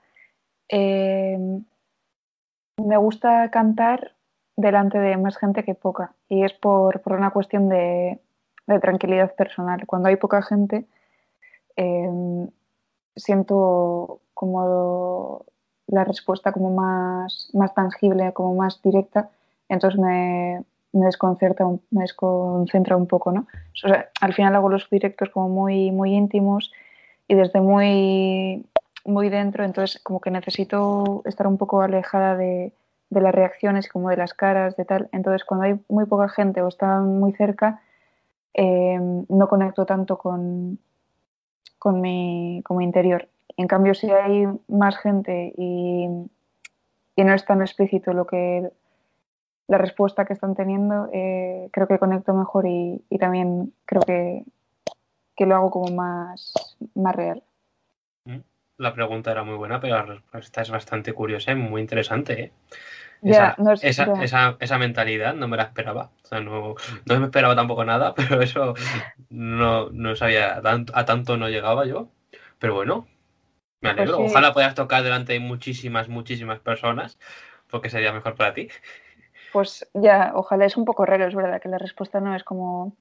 Eh, 0.70 1.38
me 2.78 2.98
gusta 2.98 3.52
cantar 3.52 4.14
delante 4.56 4.98
de 4.98 5.18
más 5.18 5.38
gente 5.38 5.64
que 5.64 5.76
poca 5.76 6.14
y 6.30 6.44
es 6.44 6.54
por, 6.54 7.02
por 7.02 7.14
una 7.14 7.32
cuestión 7.32 7.68
de, 7.70 8.20
de 8.66 8.80
tranquilidad 8.80 9.36
personal. 9.36 9.86
Cuando 9.86 10.08
hay 10.08 10.16
poca 10.16 10.42
gente, 10.42 10.86
eh, 11.76 12.48
siento 13.16 14.22
como 14.34 15.46
la 15.88 16.04
respuesta 16.04 16.52
como 16.52 16.72
más, 16.72 17.50
más 17.54 17.74
tangible, 17.74 18.34
como 18.34 18.56
más 18.56 18.82
directa, 18.82 19.30
entonces 19.70 20.00
me, 20.00 20.64
desconcerta, 20.92 21.66
me 21.92 22.02
desconcentra 22.02 22.96
un 22.98 23.08
poco, 23.08 23.32
¿no? 23.32 23.42
O 23.42 23.88
sea, 23.88 24.10
al 24.22 24.34
final 24.34 24.56
hago 24.56 24.70
los 24.70 24.90
directos 24.90 25.30
como 25.30 25.50
muy, 25.50 25.92
muy 25.92 26.14
íntimos 26.14 26.72
y 27.28 27.36
desde 27.36 27.62
muy, 27.62 28.66
muy 29.06 29.30
dentro, 29.30 29.64
entonces 29.64 30.02
como 30.02 30.22
que 30.22 30.32
necesito 30.32 31.22
estar 31.26 31.48
un 31.48 31.58
poco 31.58 31.82
alejada 31.82 32.36
de, 32.38 32.74
de 33.14 33.22
las 33.22 33.34
reacciones, 33.34 33.88
como 33.88 34.10
de 34.10 34.18
las 34.18 34.34
caras, 34.34 34.76
de 34.76 34.86
tal. 34.86 35.10
Entonces 35.12 35.46
cuando 35.46 35.66
hay 35.66 35.80
muy 35.88 36.06
poca 36.06 36.28
gente 36.30 36.62
o 36.62 36.68
están 36.68 37.20
muy 37.20 37.32
cerca, 37.34 37.82
eh, 38.54 39.00
no 39.00 39.48
conecto 39.48 39.86
tanto 39.86 40.18
con, 40.18 40.80
con, 41.80 42.02
mi, 42.02 42.62
con 42.64 42.78
mi 42.78 42.84
interior. 42.84 43.28
En 43.58 43.68
cambio, 43.68 43.94
si 43.94 44.10
hay 44.10 44.48
más 44.68 44.98
gente 44.98 45.54
y, 45.58 46.08
y 47.16 47.24
no 47.24 47.34
es 47.34 47.46
tan 47.46 47.62
explícito 47.62 48.14
lo 48.14 48.26
que 48.26 48.70
la 49.68 49.78
respuesta 49.78 50.26
que 50.26 50.34
están 50.34 50.56
teniendo, 50.56 51.10
eh, 51.14 51.70
creo 51.72 51.88
que 51.88 52.00
conecto 52.00 52.34
mejor 52.34 52.66
y, 52.68 53.02
y 53.10 53.18
también 53.18 53.74
creo 53.86 54.02
que, 54.02 54.44
que 55.36 55.46
lo 55.46 55.56
hago 55.56 55.72
como 55.72 55.94
más, 55.96 56.54
más 56.96 57.16
real. 57.16 57.44
La 58.78 58.94
pregunta 58.94 59.32
era 59.32 59.44
muy 59.44 59.56
buena, 59.56 59.80
pero 59.80 59.96
la 59.98 60.04
respuesta 60.04 60.62
es 60.62 60.72
bastante 60.72 61.14
curiosa 61.14 61.52
y 61.52 61.56
muy 61.56 61.80
interesante. 61.80 62.42
¿eh? 62.46 62.52
Esa, 63.22 63.56
no 63.60 63.72
es- 63.72 63.84
esa, 63.84 64.06
esa- 64.24 64.58
esa 64.60 64.78
mentalidad 64.80 65.34
no 65.36 65.48
me 65.48 65.58
la 65.58 65.64
esperaba. 65.64 66.10
O 66.24 66.28
sea, 66.28 66.40
no, 66.42 66.76
no 67.06 67.20
me 67.20 67.26
esperaba 67.26 67.56
tampoco 67.56 67.86
nada, 67.86 68.14
pero 68.16 68.42
eso 68.42 68.74
no, 69.30 69.90
no 69.92 70.16
sabía, 70.16 70.58
a 70.94 71.06
tanto 71.06 71.38
no 71.38 71.50
llegaba 71.50 71.86
yo. 71.86 72.10
Pero 72.60 72.74
bueno, 72.74 73.08
me 73.84 73.94
Pues 73.96 74.10
sí. 74.16 74.24
Ojalá 74.24 74.54
puedas 74.54 74.76
tocar 74.76 75.04
delante 75.04 75.34
de 75.34 75.40
muchísimas, 75.40 76.08
muchísimas 76.08 76.60
personas, 76.60 77.18
porque 77.70 77.90
sería 77.90 78.14
mejor 78.14 78.36
para 78.36 78.54
ti. 78.54 78.70
Pues 79.52 79.88
ya, 79.94 80.32
ojalá 80.36 80.66
es 80.66 80.78
un 80.78 80.86
poco 80.86 81.06
raro, 81.06 81.26
es 81.28 81.36
verdad 81.36 81.62
que 81.62 81.70
la 81.70 81.78
respuesta 81.78 82.20
no 82.20 82.36
es 82.36 82.44
como 82.44 82.94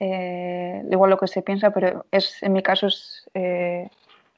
eh, 0.00 0.82
igual 0.90 1.10
lo 1.10 1.18
que 1.18 1.26
se 1.26 1.42
piensa, 1.42 1.70
pero 1.70 2.06
es 2.10 2.42
en 2.42 2.52
mi 2.52 2.62
caso 2.62 2.86
es 2.86 3.28
eh, 3.34 3.90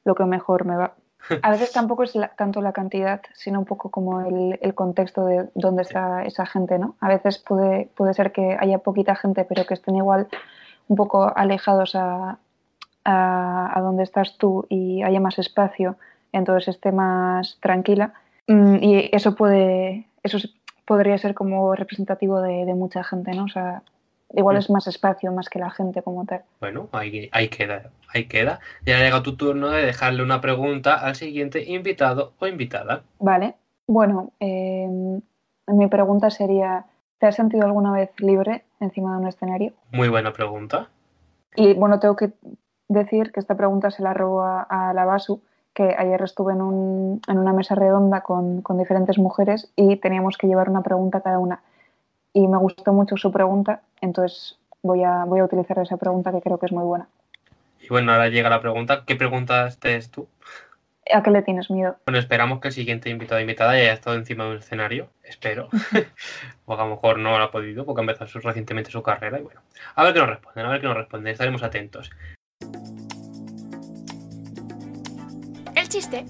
lo 0.03 0.15
que 0.15 0.25
mejor 0.25 0.65
me 0.65 0.75
va. 0.75 0.95
A 1.43 1.51
veces 1.51 1.71
tampoco 1.73 2.03
es 2.03 2.15
la- 2.15 2.29
tanto 2.29 2.61
la 2.61 2.73
cantidad, 2.73 3.21
sino 3.33 3.59
un 3.59 3.65
poco 3.65 3.91
como 3.91 4.21
el, 4.21 4.57
el 4.61 4.73
contexto 4.73 5.25
de 5.25 5.49
dónde 5.53 5.83
está 5.83 6.23
esa 6.25 6.45
gente, 6.45 6.79
¿no? 6.79 6.95
A 6.99 7.07
veces 7.07 7.37
puede, 7.37 7.89
puede 7.95 8.13
ser 8.13 8.31
que 8.31 8.57
haya 8.59 8.79
poquita 8.79 9.15
gente, 9.15 9.45
pero 9.45 9.65
que 9.65 9.75
estén 9.75 9.95
igual 9.95 10.27
un 10.87 10.95
poco 10.97 11.31
alejados 11.35 11.95
a, 11.95 12.39
a, 13.05 13.71
a 13.77 13.81
donde 13.81 14.03
estás 14.03 14.37
tú 14.37 14.65
y 14.69 15.01
haya 15.03 15.19
más 15.19 15.39
espacio, 15.39 15.95
entonces 16.31 16.69
esté 16.75 16.91
más 16.91 17.57
tranquila. 17.61 18.13
Mm, 18.47 18.75
Y 18.81 19.09
eso 19.13 19.35
puede, 19.35 20.07
eso 20.23 20.37
es- 20.37 20.53
podría 20.85 21.17
ser 21.17 21.33
como 21.33 21.73
representativo 21.75 22.41
de, 22.41 22.65
de 22.65 22.73
mucha 22.73 23.03
gente, 23.03 23.31
¿no? 23.33 23.45
O 23.45 23.49
sea, 23.49 23.81
igual 24.33 24.55
Mm. 24.55 24.59
es 24.59 24.69
más 24.69 24.87
espacio 24.87 25.31
más 25.31 25.49
que 25.49 25.59
la 25.59 25.69
gente 25.71 26.01
como 26.01 26.25
tal. 26.25 26.41
Bueno, 26.59 26.89
ahí, 26.91 27.29
ahí 27.31 27.47
queda, 27.49 27.91
ahí 28.13 28.25
queda. 28.25 28.59
Ya 28.85 28.97
ha 28.97 28.99
llegado 29.03 29.23
tu 29.23 29.35
turno 29.35 29.69
de 29.69 29.85
dejarle 29.85 30.23
una 30.23 30.41
pregunta 30.41 30.95
al 30.95 31.15
siguiente 31.15 31.63
invitado 31.69 32.33
o 32.39 32.47
invitada. 32.47 33.03
Vale. 33.19 33.55
Bueno, 33.87 34.31
eh, 34.39 34.87
mi 35.67 35.87
pregunta 35.87 36.29
sería, 36.29 36.85
¿te 37.19 37.27
has 37.27 37.35
sentido 37.35 37.65
alguna 37.65 37.91
vez 37.91 38.09
libre 38.19 38.63
encima 38.79 39.11
de 39.15 39.21
un 39.21 39.27
escenario? 39.27 39.73
Muy 39.91 40.07
buena 40.09 40.31
pregunta. 40.33 40.89
Y 41.55 41.73
bueno, 41.73 41.99
tengo 41.99 42.15
que 42.15 42.31
decir 42.93 43.31
que 43.31 43.39
esta 43.39 43.55
pregunta 43.55 43.89
se 43.91 44.03
la 44.03 44.13
robo 44.13 44.41
a, 44.43 44.61
a 44.63 44.93
la 44.93 45.05
Basu, 45.05 45.41
que 45.73 45.95
ayer 45.97 46.21
estuve 46.21 46.53
en, 46.53 46.61
un- 46.61 47.21
en 47.27 47.37
una 47.37 47.53
mesa 47.53 47.75
redonda 47.75 48.21
con, 48.21 48.61
con 48.61 48.77
diferentes 48.77 49.17
mujeres 49.17 49.71
y 49.75 49.95
teníamos 49.95 50.37
que 50.37 50.47
llevar 50.47 50.69
una 50.69 50.81
pregunta 50.81 51.21
cada 51.21 51.39
una. 51.39 51.61
Y 52.33 52.47
me 52.47 52.57
gustó 52.57 52.93
mucho 52.93 53.17
su 53.17 53.31
pregunta, 53.31 53.81
entonces 54.01 54.57
voy 54.83 55.03
a, 55.03 55.25
voy 55.25 55.39
a 55.39 55.45
utilizar 55.45 55.79
esa 55.79 55.97
pregunta 55.97 56.31
que 56.31 56.41
creo 56.41 56.57
que 56.57 56.65
es 56.65 56.71
muy 56.71 56.83
buena. 56.83 57.07
Y 57.79 57.87
bueno, 57.89 58.11
ahora 58.11 58.29
llega 58.29 58.49
la 58.49 58.61
pregunta. 58.61 59.03
¿Qué 59.05 59.15
preguntas 59.15 59.79
tienes 59.79 60.11
tú? 60.11 60.27
¿A 61.13 61.23
qué 61.23 61.31
le 61.31 61.41
tienes 61.41 61.69
miedo? 61.71 61.95
Bueno, 62.05 62.19
esperamos 62.19 62.59
que 62.59 62.67
el 62.69 62.73
siguiente 62.73 63.09
invitado 63.09 63.39
o 63.39 63.41
invitada 63.41 63.71
haya 63.71 63.91
estado 63.91 64.15
encima 64.15 64.43
de 64.45 64.51
un 64.51 64.57
escenario. 64.57 65.07
Espero. 65.23 65.67
o 66.65 66.73
a 66.73 66.77
lo 66.77 66.89
mejor 66.91 67.17
no 67.17 67.37
lo 67.37 67.43
ha 67.43 67.51
podido 67.51 67.85
porque 67.85 68.01
ha 68.01 68.03
empezado 68.03 68.29
recientemente 68.41 68.91
su 68.91 69.01
carrera. 69.01 69.39
Y 69.39 69.43
bueno, 69.43 69.61
a 69.95 70.03
ver 70.03 70.13
qué 70.13 70.19
nos 70.19 70.29
responden, 70.29 70.65
a 70.65 70.69
ver 70.69 70.81
qué 70.81 70.87
nos 70.87 70.97
responden. 70.97 71.31
Estaremos 71.33 71.63
atentos. 71.63 72.11
El 75.75 75.87
chiste. 75.89 76.25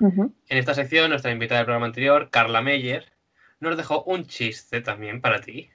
En 0.00 0.34
esta 0.48 0.74
sección, 0.74 1.10
nuestra 1.10 1.30
invitada 1.30 1.58
del 1.60 1.66
programa 1.66 1.86
anterior, 1.86 2.30
Carla 2.30 2.62
Meyer, 2.62 3.12
nos 3.60 3.76
dejó 3.76 4.02
un 4.04 4.24
chiste 4.26 4.80
también 4.80 5.20
para 5.20 5.40
ti. 5.40 5.70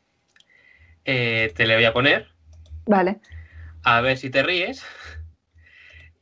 Eh, 1.06 1.54
te 1.56 1.68
le 1.68 1.76
voy 1.76 1.86
a 1.86 1.94
poner, 1.94 2.28
Vale. 2.88 3.20
a 3.84 4.02
ver 4.02 4.18
si 4.18 4.32
te 4.32 4.42
ríes. 4.42 4.84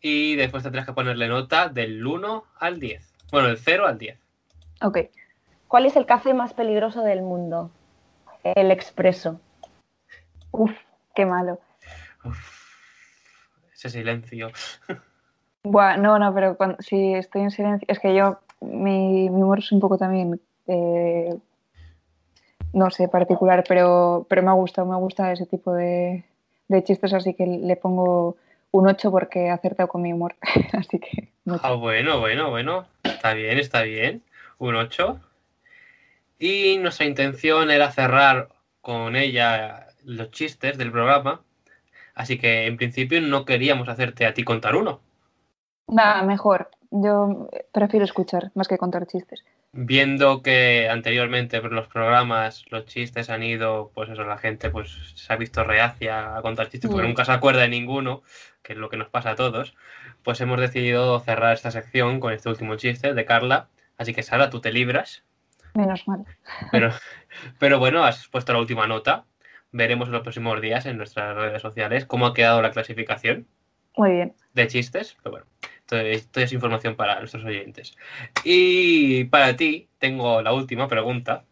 Y 0.02 0.36
después 0.36 0.64
tendrás 0.64 0.86
que 0.86 0.92
ponerle 0.92 1.30
nota 1.30 1.70
del 1.70 2.06
1 2.06 2.44
al 2.60 2.80
10. 2.82 3.14
Bueno, 3.32 3.48
del 3.48 3.58
0 3.58 3.88
al 3.88 3.98
10. 3.98 4.20
Ok. 4.82 4.98
¿Cuál 5.70 5.86
es 5.86 5.96
el 5.96 6.06
café 6.06 6.34
más 6.34 6.54
peligroso 6.54 7.04
del 7.04 7.22
mundo? 7.22 7.72
El 8.44 8.70
expreso. 8.70 9.40
Uf, 10.52 10.74
qué 11.16 11.26
malo. 11.26 11.62
Uf, 12.26 12.63
ese 13.84 14.00
silencio. 14.00 14.52
Buah, 15.64 15.98
no, 15.98 16.20
no, 16.20 16.34
pero 16.34 16.58
cuando, 16.58 16.78
si 16.80 17.14
estoy 17.14 17.42
en 17.42 17.52
silencio, 17.52 17.86
es 17.90 18.00
que 18.00 18.16
yo, 18.16 18.40
mi, 18.62 19.30
mi 19.30 19.42
humor 19.42 19.60
es 19.60 19.72
un 19.72 19.80
poco 19.80 19.98
también, 19.98 20.40
eh, 20.68 21.36
no 22.74 22.90
sé, 22.90 23.08
particular, 23.08 23.64
pero, 23.68 24.26
pero 24.30 24.42
me 24.42 24.50
ha 24.50 24.54
gustado, 24.54 24.88
me 24.88 24.96
gusta 24.98 25.32
ese 25.32 25.46
tipo 25.46 25.74
de, 25.74 26.24
de 26.68 26.84
chistes, 26.84 27.14
así 27.14 27.34
que 27.34 27.46
le 27.46 27.76
pongo 27.76 28.38
un 28.72 28.88
8 28.88 29.12
porque 29.12 29.46
he 29.46 29.50
acertado 29.50 29.88
con 29.88 30.02
mi 30.02 30.14
humor. 30.14 30.36
así 30.74 31.00
que. 31.00 31.30
Ah, 31.62 31.74
bueno, 31.74 32.20
bueno, 32.20 32.50
bueno. 32.50 32.88
Está 33.04 33.34
bien, 33.34 33.60
está 33.60 33.84
bien. 33.84 34.24
Un 34.58 34.76
8. 34.76 35.20
Y 36.40 36.78
nuestra 36.78 37.06
intención 37.06 37.70
era 37.70 37.92
cerrar 37.92 38.50
con 38.82 39.16
ella 39.16 39.88
los 40.04 40.32
chistes 40.32 40.78
del 40.78 40.92
programa. 40.92 41.42
Así 42.16 42.38
que 42.38 42.68
en 42.68 42.78
principio 42.78 43.22
no 43.22 43.46
queríamos 43.46 43.90
hacerte 43.90 44.26
a 44.26 44.34
ti 44.34 44.44
contar 44.44 44.76
uno. 44.76 45.02
Nada, 45.88 46.24
mejor. 46.24 46.70
Yo 46.92 47.50
prefiero 47.72 48.06
escuchar 48.06 48.52
más 48.54 48.68
que 48.68 48.78
contar 48.78 49.08
chistes. 49.08 49.44
Viendo 49.72 50.44
que 50.44 50.88
anteriormente 50.88 51.60
por 51.60 51.72
los 51.72 51.88
programas 51.88 52.64
los 52.70 52.86
chistes 52.86 53.32
han 53.32 53.42
ido, 53.42 53.92
pues 53.96 54.10
eso, 54.10 54.24
la 54.24 54.38
gente 54.38 54.70
pues 54.70 54.92
se 55.16 55.34
ha 55.34 55.36
visto 55.36 55.64
reacia 55.64 56.38
a 56.38 56.42
contar 56.44 56.70
chistes 56.70 56.92
porque 56.92 57.06
Mm. 57.06 57.10
nunca 57.10 57.26
se 57.26 57.32
acuerda 57.32 57.62
de 57.62 57.70
ninguno, 57.70 58.22
que 58.62 58.74
es 58.74 58.80
lo 58.80 58.90
que 58.90 58.98
nos 58.98 59.10
pasa 59.10 59.32
a 59.32 59.36
todos, 59.36 59.76
pues 60.22 60.40
hemos 60.42 60.60
decidido 60.60 61.20
cerrar 61.22 61.54
esta 61.56 61.72
sección 61.72 62.20
con 62.20 62.32
este 62.34 62.50
último 62.50 62.76
chiste 62.76 63.16
de 63.16 63.26
Carla. 63.26 63.70
Así 63.98 64.14
que 64.14 64.22
Sara, 64.22 64.52
tú 64.52 64.62
te 64.62 64.72
libras. 64.72 65.24
Menos 65.74 66.08
mal. 66.08 66.24
Pero, 66.72 66.92
pero 67.58 67.80
bueno, 67.80 68.04
has 68.04 68.28
puesto 68.28 68.54
la 68.54 68.60
última 68.60 68.86
nota. 68.86 69.26
Veremos 69.74 70.08
en 70.08 70.14
los 70.14 70.22
próximos 70.22 70.62
días 70.62 70.86
en 70.86 70.98
nuestras 70.98 71.36
redes 71.36 71.62
sociales 71.62 72.06
cómo 72.06 72.28
ha 72.28 72.34
quedado 72.34 72.62
la 72.62 72.72
clasificación 72.72 73.48
Muy 73.98 74.12
bien. 74.12 74.34
de 74.54 74.68
chistes. 74.68 75.18
Pero 75.22 75.32
bueno, 75.32 75.46
esto, 75.80 75.98
esto 75.98 76.40
es 76.40 76.54
información 76.54 76.96
para 76.96 77.20
nuestros 77.20 77.44
oyentes. 77.44 77.98
Y 78.44 79.26
para 79.26 79.56
ti 79.56 79.90
tengo 79.98 80.42
la 80.42 80.54
última 80.54 80.88
pregunta 80.88 81.44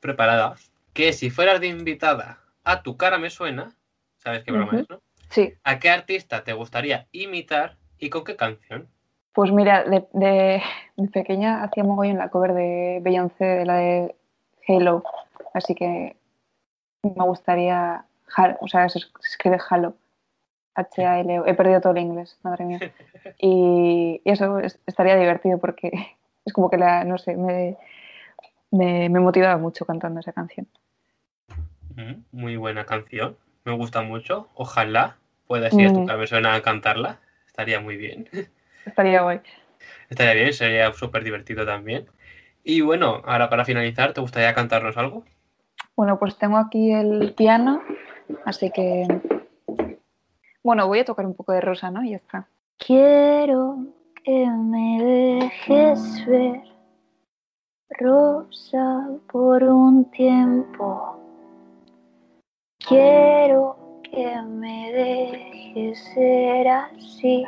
preparada. 0.00 0.54
Que 0.92 1.12
si 1.12 1.30
fueras 1.30 1.60
de 1.60 1.68
invitada 1.68 2.40
a 2.64 2.82
Tu 2.82 2.96
cara 2.96 3.18
me 3.18 3.30
suena, 3.30 3.74
¿sabes 4.18 4.44
qué 4.44 4.52
broma 4.52 4.72
Ujú. 4.72 4.76
es, 4.82 4.90
no? 4.90 5.00
Sí, 5.30 5.54
¿A 5.64 5.78
qué 5.78 5.88
artista 5.90 6.44
te 6.44 6.52
gustaría 6.52 7.06
imitar 7.12 7.76
y 7.98 8.10
con 8.10 8.24
qué 8.24 8.36
canción? 8.36 8.88
pues 9.32 9.52
mira, 9.52 9.84
de, 9.84 10.06
de- 10.12 10.60
de 10.96 11.08
pequeña 11.08 11.62
hacía 11.62 11.84
mogollón 11.84 12.18
la 12.18 12.28
cover 12.30 12.52
de 12.52 12.98
Beyoncé, 13.00 13.44
de 13.44 13.64
la 13.64 13.76
de 13.76 14.14
Halo, 14.66 15.04
así 15.54 15.74
que 15.76 16.16
me 17.02 17.24
gustaría, 17.24 18.04
o 18.60 18.68
sea, 18.68 18.88
se 18.88 18.98
es- 18.98 19.12
se 19.20 19.28
escribe 19.28 19.58
Halo, 19.68 19.94
H-A-L-O, 20.74 21.46
he 21.46 21.54
perdido 21.54 21.80
todo 21.80 21.92
el 21.92 21.98
inglés, 21.98 22.38
madre 22.42 22.64
mía. 22.64 22.78
Y, 23.42 24.20
y 24.24 24.30
eso 24.30 24.58
es- 24.58 24.78
estaría 24.86 25.16
divertido 25.16 25.58
porque 25.58 25.90
es 26.44 26.52
como 26.52 26.68
que 26.70 26.76
la, 26.76 27.04
no 27.04 27.16
sé, 27.18 27.36
me, 27.36 27.76
me, 28.70 29.08
me 29.08 29.20
motivaba 29.20 29.56
mucho 29.56 29.84
cantando 29.86 30.20
esa 30.20 30.32
canción. 30.32 30.68
Mm, 31.96 32.22
Muy 32.32 32.56
buena 32.56 32.84
canción. 32.84 33.36
Me 33.64 33.72
gusta 33.72 34.02
mucho. 34.02 34.48
Ojalá 34.54 35.16
puedas 35.46 35.72
ir 35.74 35.86
a 35.88 35.92
Tu 35.92 36.00
Mm. 36.00 36.26
suena 36.26 36.54
a 36.54 36.62
cantarla. 36.62 37.20
Estaría 37.46 37.80
muy 37.80 37.96
bien. 37.96 38.28
Estaría 38.86 39.22
guay. 39.22 39.40
Estaría 40.08 40.34
bien, 40.34 40.52
sería 40.52 40.92
súper 40.92 41.24
divertido 41.24 41.64
también. 41.66 42.06
Y 42.62 42.80
bueno, 42.82 43.22
ahora 43.24 43.48
para 43.48 43.64
finalizar, 43.64 44.12
¿te 44.12 44.20
gustaría 44.20 44.54
cantarnos 44.54 44.96
algo? 44.96 45.24
Bueno, 46.00 46.18
pues 46.18 46.34
tengo 46.38 46.56
aquí 46.56 46.92
el 46.92 47.34
piano, 47.34 47.82
así 48.46 48.70
que. 48.70 49.06
Bueno, 50.64 50.86
voy 50.86 51.00
a 51.00 51.04
tocar 51.04 51.26
un 51.26 51.34
poco 51.34 51.52
de 51.52 51.60
rosa, 51.60 51.90
¿no? 51.90 52.02
Y 52.02 52.12
ya 52.12 52.16
está. 52.16 52.48
Quiero 52.78 53.76
que 54.24 54.46
me 54.46 55.04
dejes 55.04 56.24
ver 56.26 56.62
rosa 57.90 59.10
por 59.30 59.62
un 59.62 60.10
tiempo. 60.10 61.20
Quiero 62.78 64.00
que 64.02 64.40
me 64.40 64.92
dejes 64.92 66.02
ser 66.14 66.66
así. 66.66 67.44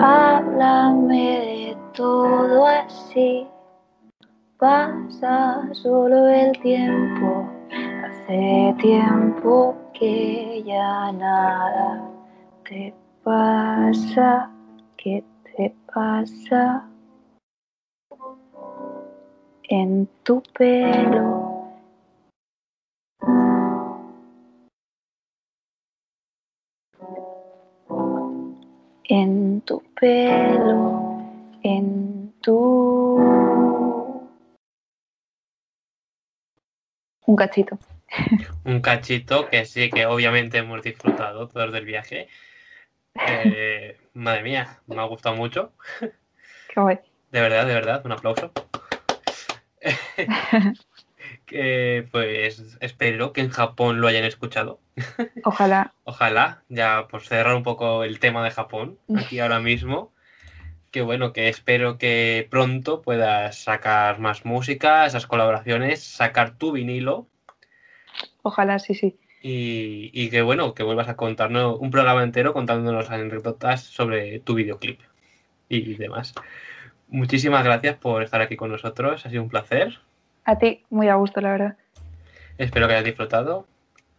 Háblame 0.00 1.40
de 1.40 1.76
todo 1.92 2.64
así. 2.64 3.46
Pasa 4.58 5.72
solo 5.72 6.26
el 6.26 6.50
tiempo. 6.58 7.48
Hace 7.70 8.74
tiempo 8.80 9.76
que 9.94 10.64
ya 10.66 11.12
nada 11.12 12.10
te 12.68 12.92
pasa. 13.22 14.50
¿Qué 14.96 15.22
te 15.44 15.72
pasa? 15.94 16.84
En 19.68 20.08
tu 20.24 20.42
pelo. 20.58 21.68
En 29.04 29.60
tu 29.60 29.80
pelo. 30.00 31.22
En 31.62 32.32
tu 32.40 33.47
un 37.28 37.36
cachito. 37.36 37.78
Un 38.64 38.80
cachito 38.80 39.48
que 39.50 39.66
sí, 39.66 39.90
que 39.90 40.06
obviamente 40.06 40.58
hemos 40.58 40.82
disfrutado 40.82 41.46
todos 41.46 41.70
del 41.72 41.84
viaje. 41.84 42.28
Eh, 43.26 43.98
madre 44.14 44.42
mía, 44.42 44.80
me 44.86 44.98
ha 44.98 45.04
gustado 45.04 45.36
mucho. 45.36 45.72
Qué 46.00 46.80
guay. 46.80 46.98
De 47.30 47.40
verdad, 47.42 47.66
de 47.66 47.74
verdad, 47.74 48.00
un 48.06 48.12
aplauso. 48.12 48.50
que 51.44 52.08
pues 52.10 52.78
espero 52.80 53.34
que 53.34 53.42
en 53.42 53.50
Japón 53.50 54.00
lo 54.00 54.08
hayan 54.08 54.24
escuchado. 54.24 54.80
Ojalá. 55.44 55.92
Ojalá, 56.04 56.62
ya 56.70 57.08
por 57.08 57.20
cerrar 57.20 57.54
un 57.54 57.62
poco 57.62 58.04
el 58.04 58.20
tema 58.20 58.42
de 58.42 58.52
Japón, 58.52 58.98
aquí 59.14 59.38
ahora 59.38 59.60
mismo, 59.60 60.14
que 60.90 61.02
bueno, 61.02 61.32
que 61.32 61.48
espero 61.48 61.98
que 61.98 62.46
pronto 62.50 63.02
puedas 63.02 63.58
sacar 63.58 64.18
más 64.18 64.44
música, 64.44 65.06
esas 65.06 65.26
colaboraciones, 65.26 66.02
sacar 66.02 66.56
tu 66.56 66.72
vinilo 66.72 67.26
Ojalá, 68.42 68.78
sí, 68.78 68.94
sí. 68.94 69.16
y, 69.42 70.10
y 70.12 70.30
que 70.30 70.42
bueno, 70.42 70.74
que 70.74 70.82
vuelvas 70.82 71.08
a 71.08 71.16
contarnos 71.16 71.78
un 71.78 71.90
programa 71.90 72.22
entero 72.22 72.52
contándonos 72.52 73.10
anécdotas 73.10 73.82
sobre 73.82 74.40
tu 74.40 74.54
videoclip 74.54 75.00
y 75.68 75.94
demás. 75.94 76.34
Muchísimas 77.08 77.64
gracias 77.64 77.96
por 77.96 78.22
estar 78.22 78.40
aquí 78.40 78.56
con 78.56 78.70
nosotros, 78.70 79.24
ha 79.24 79.30
sido 79.30 79.42
un 79.42 79.48
placer. 79.48 79.98
A 80.44 80.58
ti, 80.58 80.84
muy 80.90 81.08
a 81.08 81.14
gusto, 81.14 81.40
la 81.40 81.50
verdad. 81.50 81.76
Espero 82.56 82.86
que 82.86 82.94
hayas 82.94 83.04
disfrutado. 83.04 83.66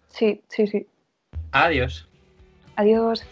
Sí, 0.10 0.42
sí, 0.48 0.68
sí. 0.68 0.88
Adiós. 1.52 2.08
Adiós. 2.76 3.26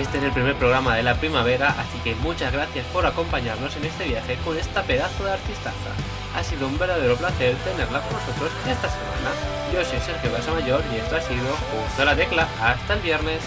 Este 0.00 0.16
es 0.16 0.24
el 0.24 0.32
primer 0.32 0.56
programa 0.56 0.96
de 0.96 1.02
la 1.02 1.14
primavera, 1.16 1.76
así 1.78 1.98
que 2.02 2.14
muchas 2.14 2.50
gracias 2.54 2.86
por 2.86 3.04
acompañarnos 3.04 3.76
en 3.76 3.84
este 3.84 4.04
viaje 4.04 4.38
con 4.46 4.56
esta 4.56 4.82
pedazo 4.82 5.24
de 5.24 5.32
artistaza. 5.32 5.90
Ha 6.34 6.42
sido 6.42 6.68
un 6.68 6.78
verdadero 6.78 7.16
placer 7.16 7.54
tenerla 7.56 8.00
con 8.00 8.14
nosotros 8.14 8.50
esta 8.66 8.88
semana. 8.88 9.30
Yo 9.74 9.84
soy 9.84 10.00
Sergio 10.00 10.30
Mayor 10.54 10.82
y 10.90 10.96
esto 10.96 11.16
ha 11.16 11.20
sido 11.20 11.44
Justo 11.44 12.04
la 12.06 12.16
Tecla. 12.16 12.48
Hasta 12.62 12.94
el 12.94 13.00
viernes. 13.00 13.42